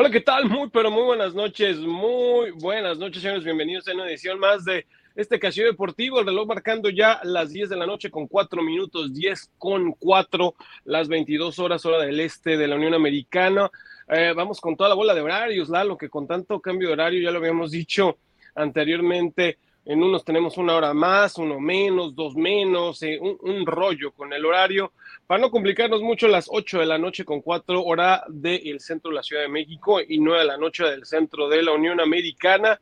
[0.00, 0.44] Hola, ¿qué tal?
[0.48, 1.76] Muy, pero muy buenas noches.
[1.80, 3.42] Muy buenas noches, señores.
[3.42, 4.86] Bienvenidos a una edición más de
[5.16, 6.20] este Casio Deportivo.
[6.20, 10.54] El reloj marcando ya las 10 de la noche con 4 minutos, 10 con 4,
[10.84, 13.72] las 22 horas, hora del este de la Unión Americana.
[14.06, 17.20] Eh, vamos con toda la bola de horarios, Lalo, que con tanto cambio de horario,
[17.20, 18.18] ya lo habíamos dicho
[18.54, 19.58] anteriormente,
[19.88, 24.44] en unos tenemos una hora más, uno menos, dos menos, eh, un, rollo con el
[24.44, 24.92] horario.
[25.26, 29.14] Para no complicarnos mucho, las 8 de la noche con 4 hora del centro de
[29.14, 32.78] la Ciudad de México y 9 de la noche del centro de la Unión Americana,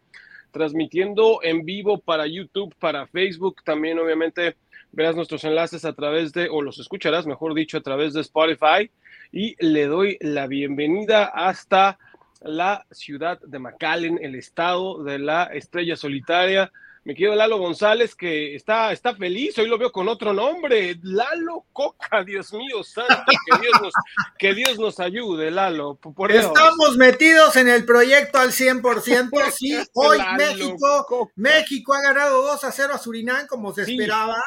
[0.51, 4.57] transmitiendo en vivo para YouTube, para Facebook, también obviamente
[4.91, 8.91] verás nuestros enlaces a través de, o los escucharás, mejor dicho, a través de Spotify.
[9.31, 12.01] Y le doy la bienvenida hasta
[12.41, 16.73] la ciudad de McAllen, el estado de la estrella solitaria
[17.07, 21.65] mi querido Lalo González, que está, está feliz, hoy lo veo con otro nombre, Lalo
[21.73, 23.93] Coca, Dios mío santo, que Dios nos,
[24.37, 26.01] que Dios nos ayude, Lalo.
[26.29, 32.73] Estamos metidos en el proyecto al 100%, sí, hoy México, México ha ganado 2 a
[32.73, 34.43] 0 a Surinam, como se esperaba.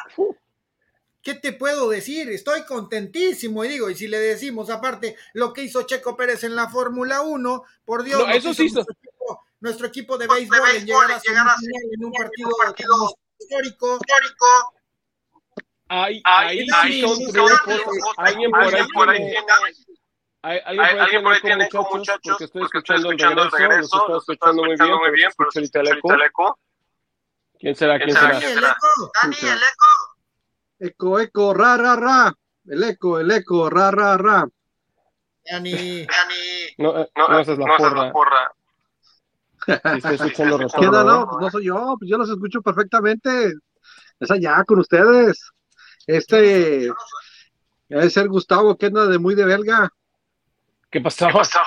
[1.22, 2.28] ¿Qué te puedo decir?
[2.28, 6.54] Estoy contentísimo y digo, y si le decimos aparte lo que hizo Checo Pérez en
[6.56, 8.84] la Fórmula 1, por Dios, eso sí hizo
[9.60, 11.54] nuestro equipo de béisbol, en llegar a, llegar a
[11.92, 13.98] en un partido, partido histórico.
[14.00, 14.46] histórico.
[15.88, 17.18] Ahí, ahí, ahí son
[18.16, 24.08] alguien por ahí tiene, alguien por ahí tiene como muchachos, porque estoy escuchando el regreso,
[24.08, 25.80] los estoy escuchando muy bien, pero escucho
[26.14, 26.58] el eco.
[27.58, 27.98] ¿Quién será?
[27.98, 28.32] ¿Quién será?
[28.32, 29.12] Dani, el eco.
[29.22, 29.90] Dani, el eco.
[30.78, 32.34] Eco, eco, ra, ra, ra.
[32.66, 34.48] El eco, el eco, ra, ra, ra.
[35.44, 36.74] Dani, Dani.
[36.78, 37.76] No, no, esa es la
[38.12, 38.54] porra.
[39.66, 43.52] ¿Qué no, no soy yo, pues yo los escucho perfectamente.
[44.18, 45.50] Es allá con ustedes.
[46.06, 46.90] Este
[47.88, 49.90] debe ser Gustavo, que anda de muy de belga.
[50.90, 51.28] ¿Qué pasó?
[51.28, 51.62] ¿Qué pasó?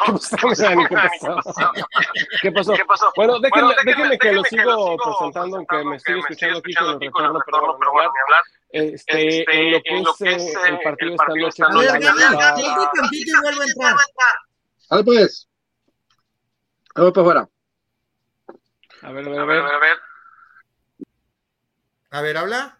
[2.41, 2.73] ¿Qué pasó?
[2.73, 3.11] ¿Qué pasó?
[3.15, 7.77] Bueno, déjenme, déjenme, que lo sigo presentando, aunque me estoy escuchando aquí con el retorno,
[7.79, 8.43] pero bueno, hablar.
[8.69, 11.13] Este, en lo que es el partido
[11.47, 11.89] esta noche.
[11.89, 12.01] A ver,
[13.11, 13.95] y vuelvo a entrar.
[14.89, 15.47] A ver, pues.
[16.95, 17.49] A ver, para afuera.
[19.03, 19.59] A ver, a ver, a ver.
[19.59, 19.97] A ver,
[22.11, 22.79] a ver habla.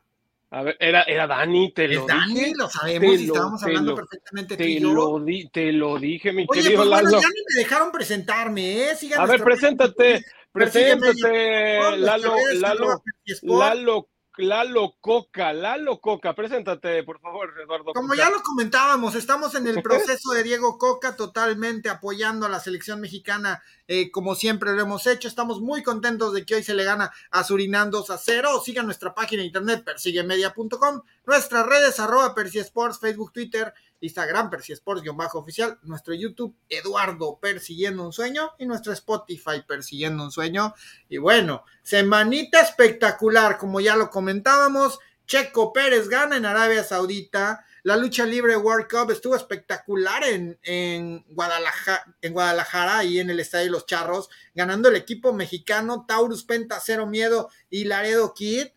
[0.52, 2.54] A ver, era, era Dani, te lo Dani, dije.
[2.56, 6.78] lo sabemos y estábamos hablando perfectamente te Lo di, te lo dije, mi Oye, querido
[6.78, 7.10] pues, Lalo.
[7.10, 8.92] Bueno, ya ni me dejaron presentarme, ¿eh?
[9.18, 13.04] a ver, preséntate, preséntate, Lalo, Lalo,
[13.42, 17.94] Lalo Lalo Coca, Lalo Coca, preséntate, por favor, Eduardo.
[17.94, 22.60] Como ya lo comentábamos, estamos en el proceso de Diego Coca, totalmente apoyando a la
[22.60, 25.28] selección mexicana, eh, como siempre lo hemos hecho.
[25.28, 28.62] Estamos muy contentos de que hoy se le gana a Surinam 2 a 0.
[28.66, 34.74] Sigan nuestra página de internet, persiguemedia.com, nuestras redes, arroba Persi Sports, Facebook, Twitter Instagram, Percy
[34.74, 40.74] Sports-oficial, nuestro YouTube, Eduardo Persiguiendo un Sueño, y nuestro Spotify, Persiguiendo un Sueño.
[41.10, 47.98] Y bueno, semanita espectacular, como ya lo comentábamos, Checo Pérez gana en Arabia Saudita, la
[47.98, 53.86] lucha libre World Cup estuvo espectacular en, en, Guadalajara, y en el Estadio de los
[53.86, 58.68] Charros, ganando el equipo mexicano Taurus Penta Cero Miedo y Laredo Kid.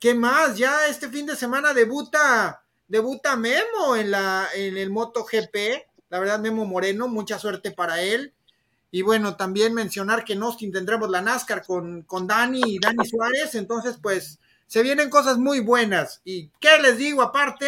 [0.00, 0.58] ¿Qué más?
[0.58, 5.56] Ya este fin de semana debuta debuta Memo en, la, en el MotoGP.
[6.10, 8.34] La verdad, Memo Moreno, mucha suerte para él.
[8.90, 13.06] Y bueno, también mencionar que en Austin tendremos la NASCAR con, con Dani y Dani
[13.06, 13.54] Suárez.
[13.54, 16.20] Entonces, pues, se vienen cosas muy buenas.
[16.22, 17.66] ¿Y qué les digo aparte?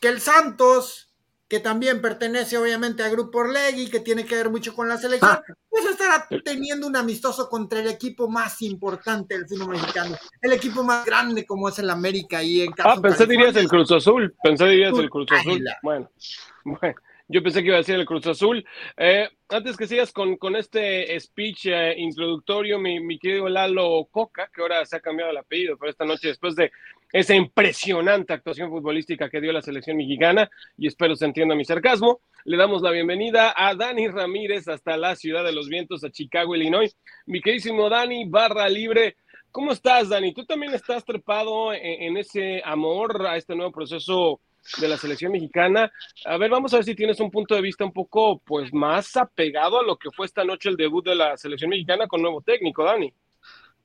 [0.00, 1.11] Que el Santos
[1.52, 5.32] que también pertenece obviamente al Grupo Orlegui, que tiene que ver mucho con la selección,
[5.32, 5.42] ah.
[5.68, 10.82] pues estará teniendo un amistoso contra el equipo más importante del fútbol mexicano, el equipo
[10.82, 14.64] más grande como es el América y en Ah, pensé dirías el Cruz Azul, pensé
[14.64, 15.62] dirías el Cruz Azul.
[15.82, 16.10] Bueno,
[16.64, 16.96] bueno.
[17.28, 18.64] Yo pensé que iba a decir el Cruz Azul.
[18.96, 24.50] Eh, antes que sigas con, con este speech eh, introductorio, mi, mi, querido Lalo Coca,
[24.52, 26.72] que ahora se ha cambiado el apellido, pero esta noche, después de
[27.12, 32.20] esa impresionante actuación futbolística que dio la selección mexicana, y espero se entienda mi sarcasmo,
[32.44, 36.56] le damos la bienvenida a Dani Ramírez hasta la ciudad de los vientos, a Chicago,
[36.56, 36.96] Illinois.
[37.26, 39.16] Mi queridísimo Dani, barra libre.
[39.50, 40.32] ¿Cómo estás, Dani?
[40.32, 44.40] ¿Tú también estás trepado en, en ese amor a este nuevo proceso?
[44.78, 45.92] De la selección mexicana.
[46.24, 49.16] A ver, vamos a ver si tienes un punto de vista un poco pues más
[49.16, 52.40] apegado a lo que fue esta noche el debut de la selección mexicana con nuevo
[52.40, 53.12] técnico, Dani.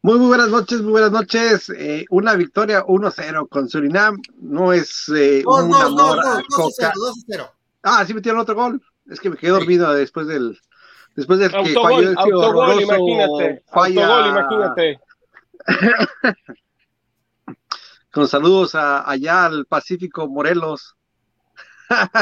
[0.01, 1.69] Muy, muy buenas noches, muy buenas noches.
[1.69, 6.94] Eh, una victoria 1-0 con Surinam no es eh, un amor a Coca.
[7.83, 8.81] Ah, sí metieron otro gol.
[9.09, 10.59] Es que me quedé dormido después del
[11.15, 13.63] después del que falló el autogol, imagínate.
[13.68, 14.06] Falla...
[14.06, 15.00] Autogol, imagínate.
[18.18, 20.96] Con saludos a, allá al Pacífico Morelos.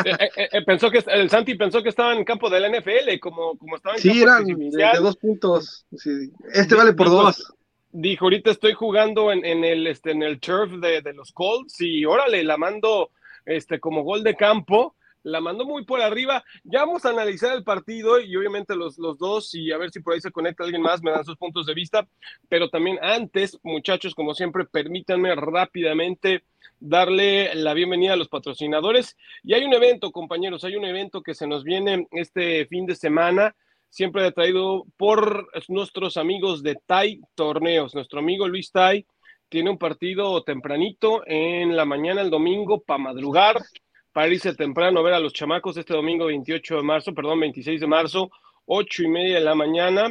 [0.03, 3.77] Eh, eh, pensó que el Santi pensó que estaba en campo del NFL, como, como
[3.77, 5.87] estaba en sí, eran de, dos puntos.
[6.53, 7.53] Este vale por dos.
[7.93, 11.79] Dijo, ahorita estoy jugando en, en, el, este, en el turf de, de los Colts
[11.79, 13.11] y órale, la mando
[13.45, 16.43] este, como gol de campo la mandó muy por arriba.
[16.63, 19.99] Ya vamos a analizar el partido y obviamente los, los dos y a ver si
[19.99, 22.07] por ahí se conecta alguien más, me dan sus puntos de vista.
[22.47, 26.43] Pero también antes, muchachos, como siempre, permítanme rápidamente
[26.79, 29.17] darle la bienvenida a los patrocinadores.
[29.43, 32.95] Y hay un evento, compañeros, hay un evento que se nos viene este fin de
[32.95, 33.55] semana
[33.89, 37.95] siempre traído por nuestros amigos de Tai Torneos.
[37.95, 39.05] Nuestro amigo Luis Tai
[39.47, 43.63] tiene un partido tempranito en la mañana, el domingo, para madrugar
[44.15, 47.81] para irse temprano a ver a los chamacos este domingo 28 de marzo, perdón, 26
[47.81, 48.31] de marzo,
[48.65, 50.09] 8 y media de la mañana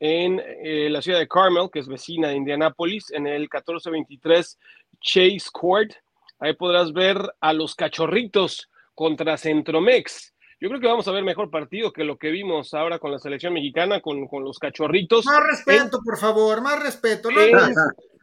[0.00, 4.58] en eh, la ciudad de Carmel, que es vecina de Indianápolis, en el 1423
[4.98, 5.92] Chase Court.
[6.38, 10.32] Ahí podrás ver a los cachorritos contra Centromex.
[10.58, 13.18] Yo creo que vamos a ver mejor partido que lo que vimos ahora con la
[13.18, 15.26] selección mexicana, con, los cachorritos.
[15.26, 17.30] Más respeto, por favor, más respeto.
[17.30, 17.40] No,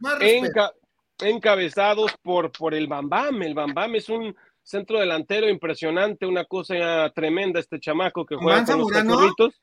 [0.00, 0.72] más respeto.
[1.20, 3.40] encabezados por, por el Bambam.
[3.44, 8.78] El Bambam es un centro delantero impresionante, una cosa tremenda este chamaco que juega con
[8.78, 9.62] los cachorritos.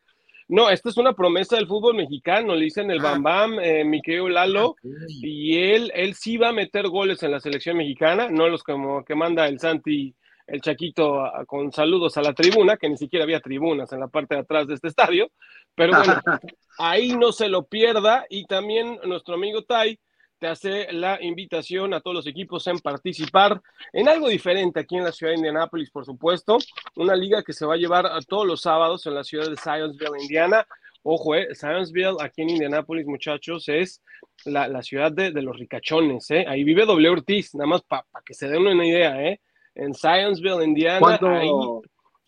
[0.49, 3.03] No, esta es una promesa del fútbol mexicano, le dicen el ah.
[3.03, 4.75] Bam Bam, eh, mi querido Lalo,
[5.07, 9.05] y él, él sí va a meter goles en la selección mexicana, no los como
[9.05, 10.15] que manda el Santi,
[10.47, 14.33] el Chaquito, con saludos a la tribuna, que ni siquiera había tribunas en la parte
[14.33, 15.29] de atrás de este estadio,
[15.75, 16.15] pero bueno,
[16.79, 19.99] ahí no se lo pierda, y también nuestro amigo Tai,
[20.39, 25.03] te hace la invitación a todos los equipos en participar en algo diferente aquí en
[25.03, 26.57] la ciudad de Indianápolis, por supuesto,
[26.95, 29.57] una liga que se va a llevar a todos los sábados en la ciudad de
[29.57, 30.65] Scienceville, Indiana.
[31.03, 34.01] Ojo, eh, Scienceville, aquí en Indianápolis, muchachos, es
[34.45, 36.45] la, ciudad de, los ricachones, ¿eh?
[36.47, 37.09] Ahí vive W.
[37.09, 39.41] Ortiz, nada más para que se den una idea, ¿eh?
[39.75, 41.49] En Scienceville, Indiana, ahí,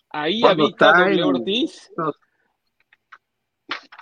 [0.10, 1.24] ahí habita W.
[1.24, 1.92] Ortiz.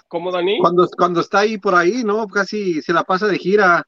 [0.08, 0.60] ¿Cómo, Dani?
[0.60, 2.28] Cuando, cuando está ahí por ahí, ¿no?
[2.28, 3.86] Casi se la pasa de gira.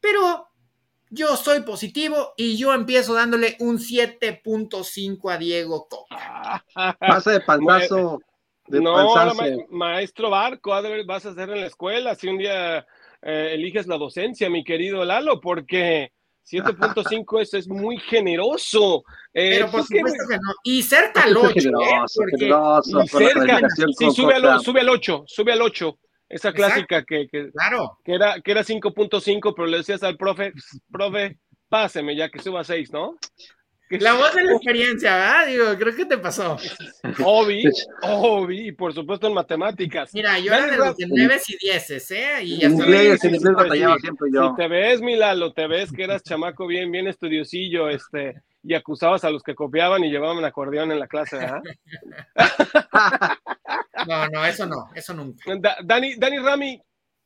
[0.00, 0.48] pero
[1.10, 6.64] yo soy positivo y yo empiezo dándole un 7.5 a Diego Coca.
[6.98, 8.22] Pasa de palmazo.
[8.68, 9.34] no,
[9.68, 10.70] maestro Barco,
[11.06, 12.86] vas a hacer en la escuela si un día
[13.20, 16.12] eh, eliges la docencia, mi querido Lalo, porque
[16.50, 19.04] 7.5 es, es muy generoso.
[19.34, 20.54] Eh, pero por supuesto que no.
[20.62, 21.52] Y cerca al 8.
[21.54, 22.26] Generoso, ¿eh?
[22.38, 25.98] generoso, cerca, sí, sube al, sube al 8, sube al 8.
[26.28, 27.98] Esa clásica que, que, claro.
[28.04, 30.52] que era, que era 5.5, pero le decías al profe,
[30.90, 31.38] profe,
[31.68, 33.16] páseme ya que suba a 6, ¿no?
[34.00, 35.46] La voz de la experiencia, ¿verdad?
[35.46, 36.56] Digo, creo que te pasó.
[37.24, 37.64] Obi,
[38.02, 40.12] Obi, y por supuesto en matemáticas.
[40.12, 42.42] Mira, yo era de los de 9 y 10, ¿eh?
[42.42, 44.50] Y en inglés, en inglés batallaba siempre yo.
[44.50, 49.22] Si te ves, Milalo, te ves que eras chamaco bien, bien estudiosillo, este, y acusabas
[49.24, 51.62] a los que copiaban y llevaban acordeón en la clase, ¿verdad?
[54.08, 55.44] no, no, eso no, eso nunca.
[55.84, 56.82] Dani, Dani Rami,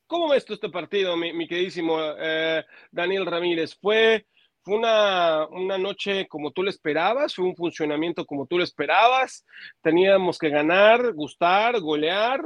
[0.07, 3.75] ¿cómo ves tú este partido, mi, mi queridísimo eh, Daniel Ramírez?
[3.81, 4.27] ¿Fue
[4.71, 9.45] fue una, una, noche como tú lo esperabas, fue un funcionamiento como tú lo esperabas,
[9.83, 12.41] teníamos que ganar, gustar, golear.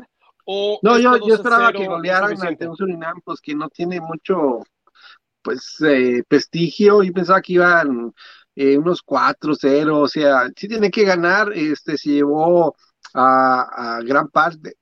[0.47, 4.63] O no, yo, yo esperaba que golearan ante un Surinam, pues que no tiene mucho
[5.43, 8.15] pues eh, prestigio, y pensaba que iban
[8.57, 12.75] eh, unos 4-0, o sea, sí tiene que ganar, este se llevó
[13.13, 14.77] a, gran parte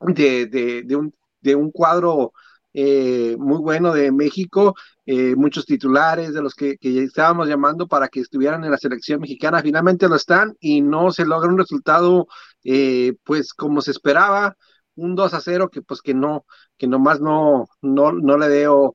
[0.00, 2.34] de, de, de, un, de un cuadro
[2.78, 4.74] eh, muy bueno de México,
[5.06, 9.62] eh, muchos titulares de los que, estábamos llamando para que estuvieran en la selección mexicana,
[9.62, 12.26] finalmente lo están y no se logra un resultado
[12.64, 14.56] eh, pues como se esperaba,
[14.94, 16.44] un 2 a 0 que pues que no,
[16.76, 18.94] que nomás no, no, no le veo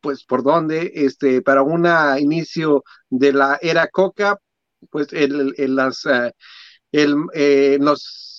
[0.00, 1.86] pues por dónde, este, para un
[2.18, 4.38] inicio de la era Coca,
[4.90, 6.06] pues el, el las,
[6.90, 7.16] el,
[7.80, 8.35] los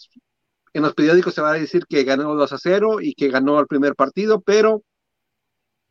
[0.78, 3.60] en los periódicos se va a decir que ganó 2 a 0 y que ganó
[3.60, 4.84] el primer partido, pero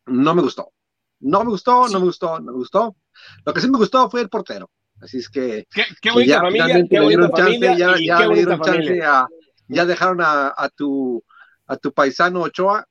[0.07, 0.71] no me gustó.
[1.19, 2.97] No me gustó, no me gustó, no me gustó.
[3.45, 4.71] Lo que sí me gustó fue el portero.
[5.00, 8.61] Así es que, qué, qué ya, familia, qué le dieron chance, ya, ya le dieron
[8.61, 9.26] chance a,
[9.66, 11.23] ya dejaron a, a, tu
[11.66, 12.87] a tu paisano Ochoa.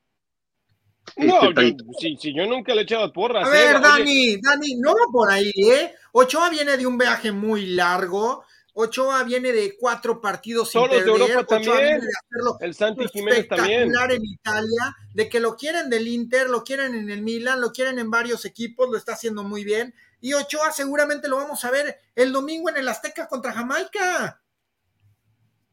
[1.15, 3.47] No, este, yo, si, si, yo nunca le he echado porras.
[3.47, 3.79] A ver, ¿eh?
[3.79, 5.95] Dani, Dani, no por ahí, ¿eh?
[6.11, 8.43] Ochoa viene de un viaje muy largo
[8.77, 11.05] Ochoa viene de cuatro partidos sin perder.
[11.05, 12.01] de Europa también.
[12.59, 13.89] el Santi Jiménez también.
[14.09, 17.99] en Italia, de que lo quieren del Inter, lo quieren en el Milan, lo quieren
[17.99, 19.95] en varios equipos, lo está haciendo muy bien.
[20.19, 24.41] Y Ochoa seguramente lo vamos a ver el domingo en el Azteca contra Jamaica.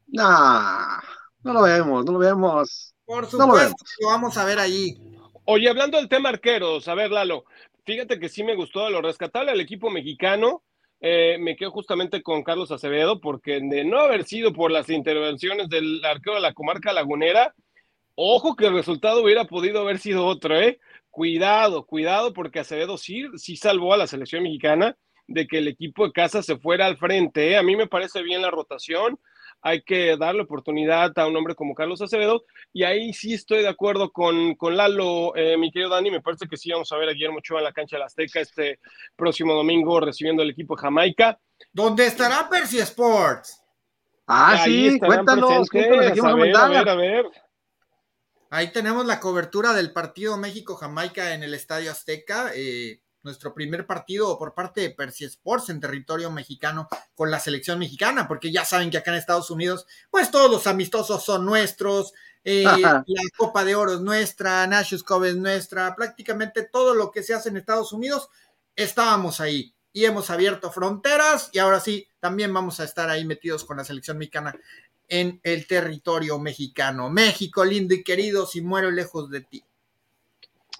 [0.07, 1.01] Nah,
[1.41, 2.95] no lo vemos, no lo vemos.
[3.03, 4.97] Por supuesto lo, vamos a ver allí.
[5.43, 7.43] Oye, hablando del tema arqueros, a ver, Lalo,
[7.85, 10.63] fíjate que sí me gustó lo rescatable al equipo mexicano
[11.05, 15.67] eh, me quedo justamente con Carlos Acevedo, porque de no haber sido por las intervenciones
[15.67, 17.53] del arquero de la comarca lagunera,
[18.15, 20.79] ojo que el resultado hubiera podido haber sido otro, ¿eh?
[21.09, 24.95] Cuidado, cuidado, porque Acevedo sí, sí salvó a la selección mexicana
[25.27, 27.49] de que el equipo de casa se fuera al frente.
[27.49, 27.57] ¿eh?
[27.57, 29.19] A mí me parece bien la rotación
[29.63, 32.43] hay que darle oportunidad a un hombre como Carlos Acevedo.
[32.73, 36.11] Y ahí sí estoy de acuerdo con, con Lalo, eh, mi querido Dani.
[36.11, 38.07] Me parece que sí vamos a ver a Guillermo Ochoa en la cancha de la
[38.07, 38.79] Azteca este
[39.15, 41.39] próximo domingo recibiendo el equipo de Jamaica.
[41.71, 43.61] ¿Dónde estará Percy Sports?
[44.27, 47.25] Ah, sí, cuéntanos, cuéntanos a, ver, a ver.
[48.49, 52.51] Ahí tenemos la cobertura del partido México-Jamaica en el Estadio Azteca.
[52.53, 57.79] Eh, nuestro primer partido por parte de Percy Sports en territorio mexicano con la selección
[57.79, 62.13] mexicana, porque ya saben que acá en Estados Unidos, pues todos los amistosos son nuestros,
[62.43, 63.03] eh, la
[63.37, 67.49] Copa de Oro es nuestra, Nations Cup es nuestra, prácticamente todo lo que se hace
[67.49, 68.29] en Estados Unidos,
[68.75, 73.63] estábamos ahí y hemos abierto fronteras y ahora sí, también vamos a estar ahí metidos
[73.63, 74.55] con la selección mexicana
[75.07, 77.09] en el territorio mexicano.
[77.09, 79.63] México, lindo y querido, si muero lejos de ti.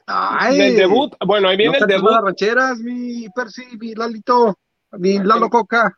[0.07, 2.11] Ay, debut, bueno, ahí viene el debut.
[2.11, 4.57] Las rancheras, mi Percy, mi Lalito,
[4.91, 5.95] mi Lalo Coca.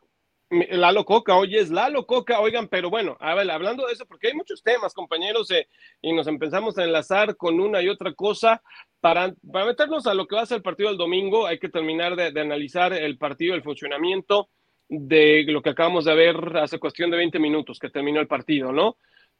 [0.48, 4.28] Lalo Coca, oye, es Lalo Coca, oigan, pero bueno, a ver, hablando de eso, porque
[4.28, 5.66] hay muchos temas, compañeros, eh,
[6.00, 8.62] y nos empezamos a enlazar con una y otra cosa.
[9.00, 11.68] Para, para meternos a lo que va a ser el partido del domingo, hay que
[11.68, 14.48] terminar de, de analizar el partido, el funcionamiento
[14.88, 18.72] de lo que acabamos de ver hace cuestión de 20 minutos que terminó el partido,
[18.72, 18.96] ¿no?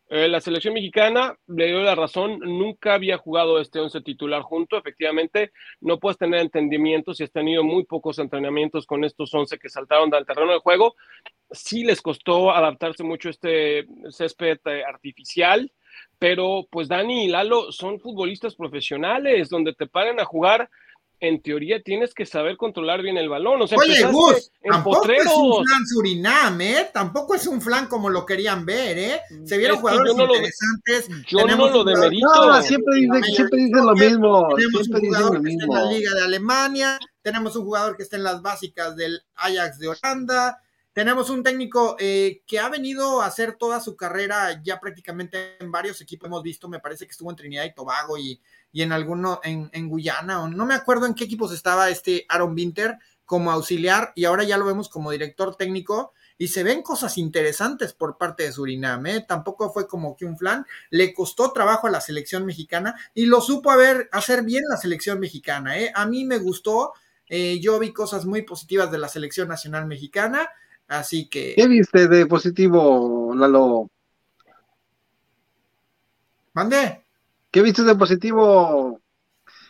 [0.09, 4.77] Eh, la selección mexicana, le dio la razón, nunca había jugado este once titular junto.
[4.77, 9.69] Efectivamente, no puedes tener entendimiento si has tenido muy pocos entrenamientos con estos once que
[9.69, 10.95] saltaron del terreno de juego.
[11.51, 15.73] Sí les costó adaptarse mucho este césped eh, artificial,
[16.21, 20.71] pero pues Dani y Lalo son futbolistas profesionales, donde te pagan a jugar
[21.21, 23.63] en teoría tienes que saber controlar bien el balón.
[23.63, 26.91] O sea, Oye, Gus, tampoco es un flan Surinam, ¿eh?
[26.93, 29.21] Tampoco es un flan como lo querían ver, ¿eh?
[29.45, 31.09] Se vieron jugadores interesantes.
[31.27, 32.27] yo no lo demerito.
[32.27, 34.49] No, siempre dicen siempre dice lo mismo.
[34.57, 38.17] Tenemos un jugador que está en la Liga de Alemania, tenemos un jugador que está
[38.17, 40.63] en las básicas del Ajax de Holanda,
[40.97, 45.71] tenemos un técnico eh, que ha venido a hacer toda su carrera ya prácticamente en
[45.71, 46.27] varios equipos.
[46.27, 48.41] Hemos visto, me parece que estuvo en Trinidad y Tobago y
[48.73, 52.55] en alguno, en, en Guyana, o no me acuerdo en qué equipos estaba este Aaron
[52.55, 57.19] Winter como auxiliar y ahora ya lo vemos como director técnico y se ven cosas
[57.19, 59.23] interesantes por parte de Surinam, ¿eh?
[59.29, 63.43] tampoco fue como que un flan, le costó trabajo a la selección mexicana y lo
[63.43, 65.93] supo haber, hacer bien la selección mexicana, ¿eh?
[65.95, 66.95] a mí me gustó
[67.29, 70.49] Eh, yo vi cosas muy positivas de la selección nacional mexicana,
[70.89, 71.55] así que...
[71.57, 73.91] ¿Qué viste de positivo, Lalo?
[76.55, 77.05] ¿Mande?
[77.51, 79.01] ¿Qué viste de positivo,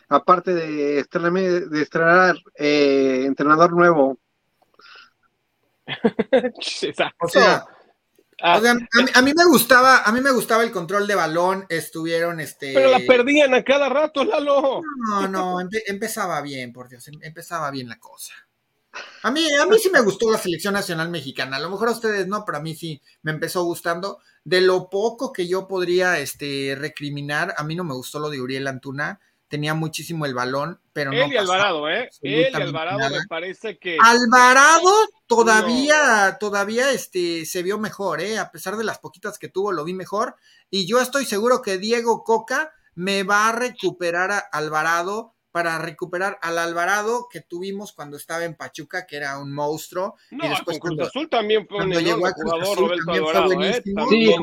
[0.08, 4.18] aparte de estrenar, de estrenar eh, entrenador nuevo?
[7.20, 7.66] o sea,
[8.42, 8.60] Ah.
[9.14, 12.74] a, mí, me gustaba, a mí me gustaba el control de balón, estuvieron este.
[12.74, 14.82] Pero la perdían a cada rato, Lalo.
[15.08, 18.34] No, no, empezaba bien, por Dios, em, empezaba bien la cosa.
[19.22, 21.56] A mí, a mí sí me gustó la selección nacional mexicana.
[21.56, 24.18] A lo mejor a ustedes no, pero a mí sí me empezó gustando.
[24.44, 28.40] De lo poco que yo podría este, recriminar, a mí no me gustó lo de
[28.40, 31.24] Uriel Antuna tenía muchísimo el balón, pero no.
[31.24, 32.10] Él y Alvarado, ¿eh?
[32.22, 33.96] Él y Alvarado me parece que.
[34.00, 34.90] Alvarado
[35.26, 38.38] todavía, todavía este, se vio mejor, ¿eh?
[38.38, 40.36] A pesar de las poquitas que tuvo, lo vi mejor.
[40.70, 46.38] Y yo estoy seguro que Diego Coca me va a recuperar a Alvarado para recuperar
[46.42, 50.14] al Alvarado que tuvimos cuando estaba en Pachuca, que era un monstruo.
[50.30, 53.82] No, y después con Cruz Azul también fue un llegó a jugador, Roberto Alvarado, ¿eh?
[54.10, 54.34] Sí,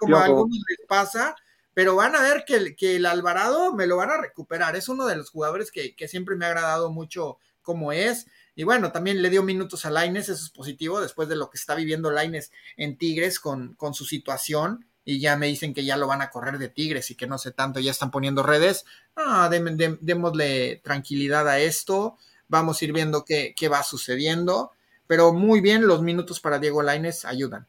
[0.00, 1.36] como a algunos les pasa,
[1.72, 4.74] pero van a ver que el, que el Alvarado me lo van a recuperar.
[4.74, 8.26] Es uno de los jugadores que, siempre me ha agradado mucho como es.
[8.56, 11.58] Y bueno, también le dio minutos a Laines, eso es positivo, después de lo que
[11.58, 14.84] está viviendo Laines en Tigres con, con su situación.
[15.04, 17.38] Y ya me dicen que ya lo van a correr de Tigres y que no
[17.38, 18.84] sé tanto, ya están poniendo redes.
[19.16, 22.16] Ah, démosle tranquilidad a esto.
[22.48, 24.72] Vamos a ir viendo qué, qué va sucediendo.
[25.06, 27.66] Pero muy bien, los minutos para Diego Laines ayudan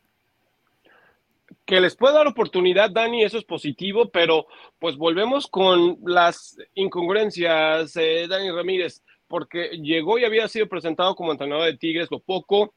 [1.66, 4.46] que les puede dar oportunidad, Dani, eso es positivo, pero
[4.80, 11.32] pues volvemos con las incongruencias, eh, Dani Ramírez, porque llegó y había sido presentado como
[11.32, 12.76] entrenador de Tigres, lo poco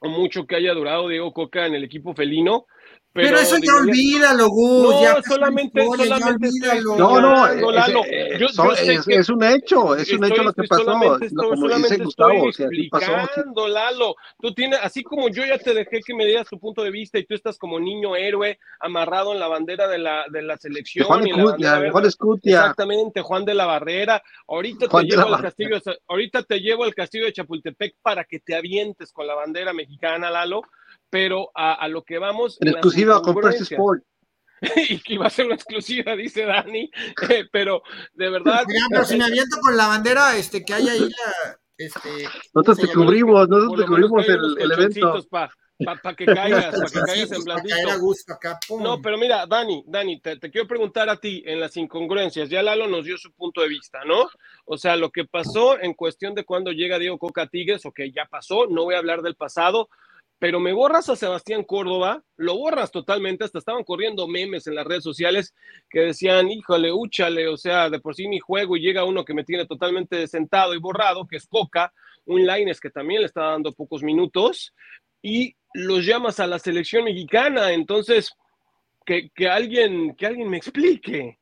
[0.00, 2.66] o mucho que haya durado Diego Coca en el equipo felino,
[3.14, 4.90] pero, eso ya olvídalo, Gus.
[4.90, 6.48] No, ya solamente, solamente
[6.82, 7.46] No, no,
[8.72, 10.82] es, es, un hecho, es un hecho lo que pasó.
[10.82, 14.16] Solamente, lo, como solamente dice Gustavo, estoy explicando, Lalo.
[14.40, 17.16] Tú tienes, así como yo ya te dejé que me dieras tu punto de vista
[17.16, 21.06] y tú estás como niño héroe amarrado en la bandera de la, de la selección.
[21.06, 22.58] Juan, y la Juan Escutia.
[22.58, 24.20] Exactamente, Juan de la Barrera.
[24.48, 28.56] Ahorita te, llevo al castillo, ahorita te llevo al castillo de Chapultepec para que te
[28.56, 30.62] avientes con la bandera mexicana, Lalo
[31.14, 32.58] pero a, lo que vamos.
[32.60, 34.02] En exclusiva con Press Sport.
[34.88, 36.90] y que iba a ser una exclusiva, dice Dani,
[37.30, 37.82] eh, pero
[38.14, 38.64] de verdad.
[38.90, 41.58] pero si me aviento con la bandera este, que hay ahí la.
[41.76, 42.08] Este,
[42.52, 45.24] nosotros te cubrimos, nosotros te cubrimos el, el evento.
[45.84, 48.00] Para que caigas, para que caigas en blandito.
[48.00, 51.76] Gusto acá, no, pero mira, Dani, Dani, te, te, quiero preguntar a ti en las
[51.76, 52.48] incongruencias.
[52.48, 54.26] Ya Lalo nos dio su punto de vista, ¿no?
[54.64, 58.26] O sea, lo que pasó en cuestión de cuando llega Diego Coca Tigres, ok, ya
[58.26, 59.88] pasó, no voy a hablar del pasado,
[60.38, 64.86] pero me borras a Sebastián Córdoba, lo borras totalmente, hasta estaban corriendo memes en las
[64.86, 65.54] redes sociales
[65.88, 69.34] que decían, híjole, úchale, o sea, de por sí mi juego y llega uno que
[69.34, 71.92] me tiene totalmente sentado y borrado, que es Coca,
[72.26, 74.74] un Lines que también le está dando pocos minutos,
[75.22, 78.32] y los llamas a la selección mexicana, entonces,
[79.06, 81.38] que, que alguien, que alguien me explique.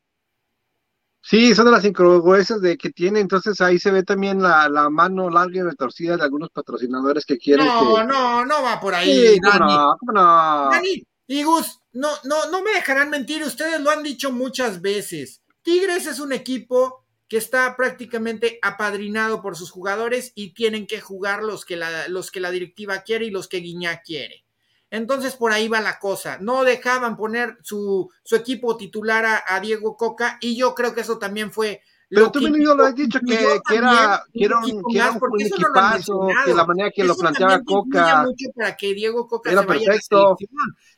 [1.25, 4.91] Sí, son de las incongruencias de que tiene, entonces ahí se ve también la, la
[4.91, 7.65] mano larga y retorcida de algunos patrocinadores que quieren.
[7.65, 9.73] No, no, no va por ahí, Dani.
[9.73, 10.71] No, no?
[10.71, 15.41] Dani y Gus, no, no, no me dejarán mentir, ustedes lo han dicho muchas veces.
[15.63, 21.43] Tigres es un equipo que está prácticamente apadrinado por sus jugadores y tienen que jugar
[21.43, 24.45] los que la, los que la directiva quiere y los que Guiñá quiere.
[24.93, 26.37] Entonces por ahí va la cosa.
[26.39, 31.19] No dejaban poner su, su equipo titular a, Diego Coca y yo creo que eso
[31.19, 31.81] también fue...
[32.11, 35.41] Pero tú mismo lo has dicho que, que, era, que era un, que era un
[35.41, 38.25] equipazo, que la manera que lo planteaba Coca.
[38.25, 40.37] mucho para que Diego Coca se vaya perfecto.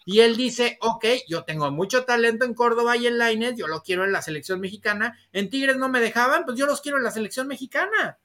[0.04, 3.82] y él dice, ok, yo tengo mucho talento en Córdoba y en Lainez, yo lo
[3.82, 5.16] quiero en la selección mexicana.
[5.32, 8.18] En Tigres no me dejaban, pues yo los quiero en la selección mexicana.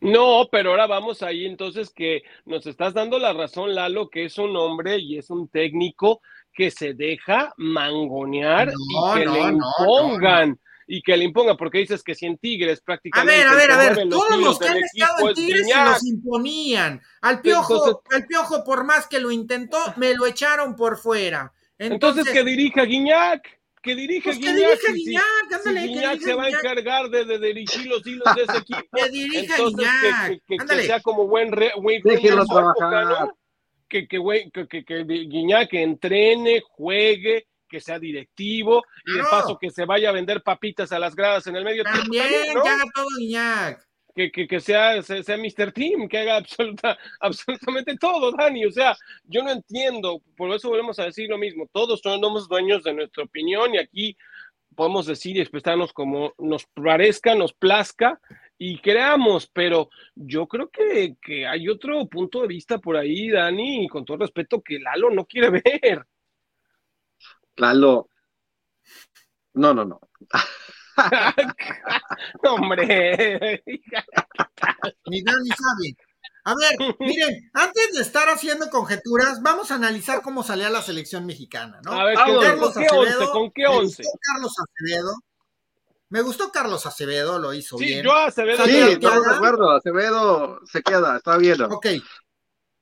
[0.00, 4.38] No, pero ahora vamos ahí entonces que nos estás dando la razón, Lalo, que es
[4.38, 10.58] un hombre y es un técnico que se deja mangonear y que le impongan.
[10.92, 13.32] y que le imponga, porque dices que si en Tigres prácticamente.
[13.32, 16.06] A ver, a ver, a ver, todos los que han estado en Tigres se los
[16.06, 17.00] imponían.
[17.20, 21.52] Al piojo, al piojo, por más que lo intentó, me lo echaron por fuera.
[21.78, 24.78] Entonces, entonces que dirija Guiñac que dirige pues Guiñac.
[24.84, 25.22] Que dirija
[25.72, 28.96] Guiñac, se va a encargar de, de, dirigir los hilos de ese equipo.
[28.96, 30.40] que dirija Guiñac.
[30.46, 31.72] Que, que, sea como buen re,
[33.88, 39.84] que, que, que, que, Guiñac entrene, juegue, que sea directivo y de paso que se
[39.84, 42.44] vaya a vender papitas a las gradas en el medio También, tiempo.
[42.44, 45.72] También, que haga todo Guiñac que, que, que sea, sea, Mr.
[45.72, 48.64] Team, que haga absoluta, absolutamente todo, Dani.
[48.66, 52.82] O sea, yo no entiendo, por eso volvemos a decir lo mismo, todos somos dueños
[52.84, 54.16] de nuestra opinión y aquí
[54.74, 58.20] podemos decir y expresarnos como nos parezca, nos plazca
[58.56, 63.84] y creamos, pero yo creo que, que, hay otro punto de vista por ahí, Dani,
[63.84, 66.06] y con todo respeto, que Lalo no quiere ver.
[67.56, 68.08] Lalo,
[69.54, 70.00] no, no, no.
[72.42, 73.62] hombre.
[75.06, 75.96] Ni Dani sabe.
[76.44, 81.26] A ver, miren, antes de estar haciendo conjeturas, vamos a analizar cómo salía la selección
[81.26, 81.92] mexicana, ¿no?
[81.92, 82.40] A ver, ¿con,
[82.72, 83.26] qué once?
[83.30, 84.02] ¿Con qué once?
[84.32, 85.14] Carlos Acevedo,
[86.10, 88.04] me gustó Carlos Acevedo, lo hizo sí, bien.
[88.04, 88.64] Yo Acevedo.
[88.64, 89.70] Sí, estamos de acuerdo.
[89.70, 91.62] Acevedo se queda, está bien.
[91.62, 91.86] Ok.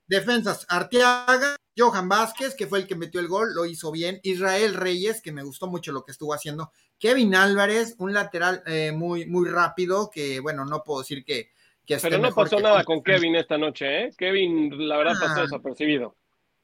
[0.07, 4.19] Defensas, Arteaga, Johan Vázquez, que fue el que metió el gol, lo hizo bien.
[4.25, 6.73] Israel Reyes, que me gustó mucho lo que estuvo haciendo.
[6.99, 11.51] Kevin Álvarez, un lateral eh, muy, muy rápido, que bueno, no puedo decir que.
[11.87, 14.11] que Pero no pasó nada con Kevin esta noche, ¿eh?
[14.19, 15.43] Kevin, la verdad, pasó ah.
[15.43, 16.17] desapercibido.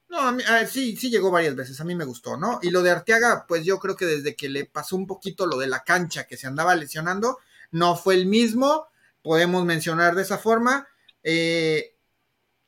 [0.08, 2.60] No, sí, sí llegó varias veces, a mí me gustó, ¿no?
[2.62, 5.56] Y lo de Arteaga, pues yo creo que desde que le pasó un poquito lo
[5.56, 7.38] de la cancha que se andaba lesionando,
[7.72, 8.86] no fue el mismo,
[9.22, 10.86] podemos mencionar de esa forma.
[11.22, 11.96] Eh,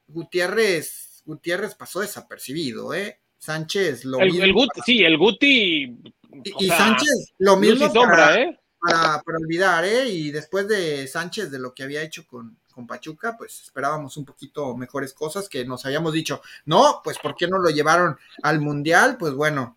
[0.09, 3.21] Gutiérrez, Gutiérrez pasó desapercibido, ¿eh?
[3.39, 4.45] Sánchez, lo mismo.
[4.45, 5.99] El Guti, sí, el Guti.
[6.45, 7.93] Y, Sánchez, lo mismo.
[7.93, 8.59] Sombra, ¿eh?
[8.81, 10.09] para, para olvidar, ¿eh?
[10.09, 14.25] Y después de Sánchez, de lo que había hecho con, con Pachuca, pues esperábamos un
[14.25, 18.61] poquito mejores cosas que nos habíamos dicho, no, pues ¿por qué no lo llevaron al
[18.61, 19.17] Mundial?
[19.19, 19.77] Pues bueno,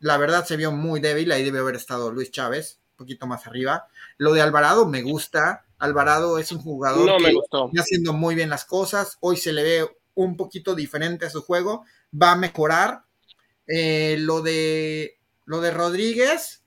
[0.00, 3.46] la verdad se vio muy débil, ahí debe haber estado Luis Chávez, un poquito más
[3.46, 3.88] arriba.
[4.18, 8.64] Lo de Alvarado me gusta, Alvarado es un jugador que está haciendo muy bien las
[8.64, 13.02] cosas, hoy se le ve un poquito diferente a su juego, va a mejorar.
[13.66, 16.62] Eh, lo de lo de Rodríguez,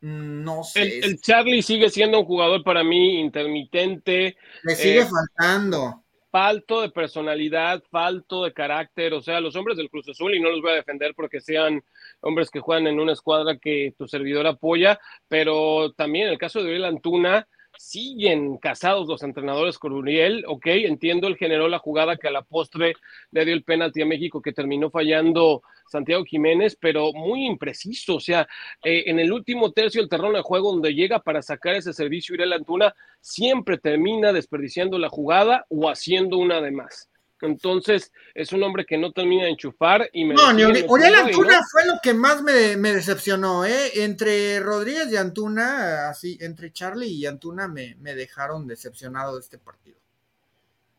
[0.00, 1.00] Mm, no sé.
[1.00, 4.36] El, Charlie sigue siendo un jugador para mí intermitente.
[4.62, 6.04] Le sigue eh, faltando.
[6.30, 9.14] Falto de personalidad, falto de carácter.
[9.14, 11.82] O sea, los hombres del Cruz Azul, y no los voy a defender porque sean
[12.20, 16.60] hombres que juegan en una escuadra que tu servidor apoya, pero también en el caso
[16.60, 22.16] de Uriel Antuna, siguen casados los entrenadores con Uriel, ok, entiendo, él generó la jugada
[22.16, 22.94] que a la postre
[23.30, 28.20] le dio el penalti a México que terminó fallando Santiago Jiménez, pero muy impreciso, o
[28.20, 28.48] sea,
[28.82, 32.34] eh, en el último tercio del terreno de juego donde llega para sacar ese servicio
[32.34, 37.08] Uriel Antuna, siempre termina desperdiciando la jugada o haciendo una de más.
[37.46, 40.34] Entonces, es un hombre que no termina de enchufar y me.
[40.34, 44.02] No, ni Uriel Antuna fue lo que más me, decepcionó, ¿eh?
[44.02, 49.98] Entre Rodríguez y Antuna, así, entre Charlie y Antuna me, dejaron decepcionado de este partido.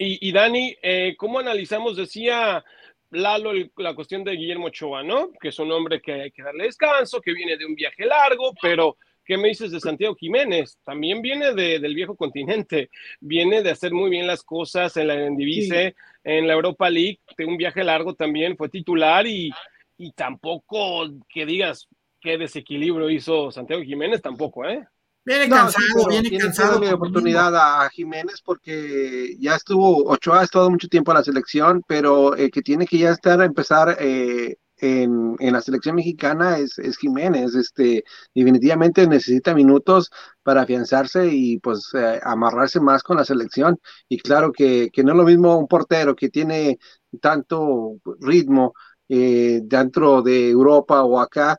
[0.02, 1.98] Y, Dani, eh, ¿cómo analizamos?
[1.98, 2.64] Decía
[3.12, 5.32] Lalo la cuestión de Guillermo Ochoa, ¿no?
[5.42, 8.54] Que es un hombre que hay que darle descanso, que viene de un viaje largo,
[8.62, 8.98] pero
[9.30, 10.80] ¿Qué me dices de Santiago Jiménez?
[10.84, 12.90] También viene del viejo continente,
[13.20, 17.46] viene de hacer muy bien las cosas en la Eredivisie, en la Europa League, de
[17.46, 19.52] un viaje largo también, fue titular y,
[19.98, 21.88] y tampoco que digas
[22.20, 24.84] qué desequilibrio hizo Santiago Jiménez, tampoco, ¿eh?
[25.24, 26.80] Viene cansado, viene cansado.
[26.80, 31.84] de oportunidad a Jiménez porque ya estuvo, Ochoa ha estado mucho tiempo en la selección,
[31.86, 36.76] pero eh, que tiene que ya estar a empezar eh, en, la selección mexicana es,
[36.98, 37.56] Jiménez.
[37.56, 40.10] Este, definitivamente necesita minutos
[40.44, 43.80] para afianzarse y pues eh, amarrarse más con la selección.
[44.08, 46.80] Y claro que, no es lo mismo un portero que tiene
[47.22, 48.74] tanto ritmo
[49.08, 51.58] eh, dentro de Europa o acá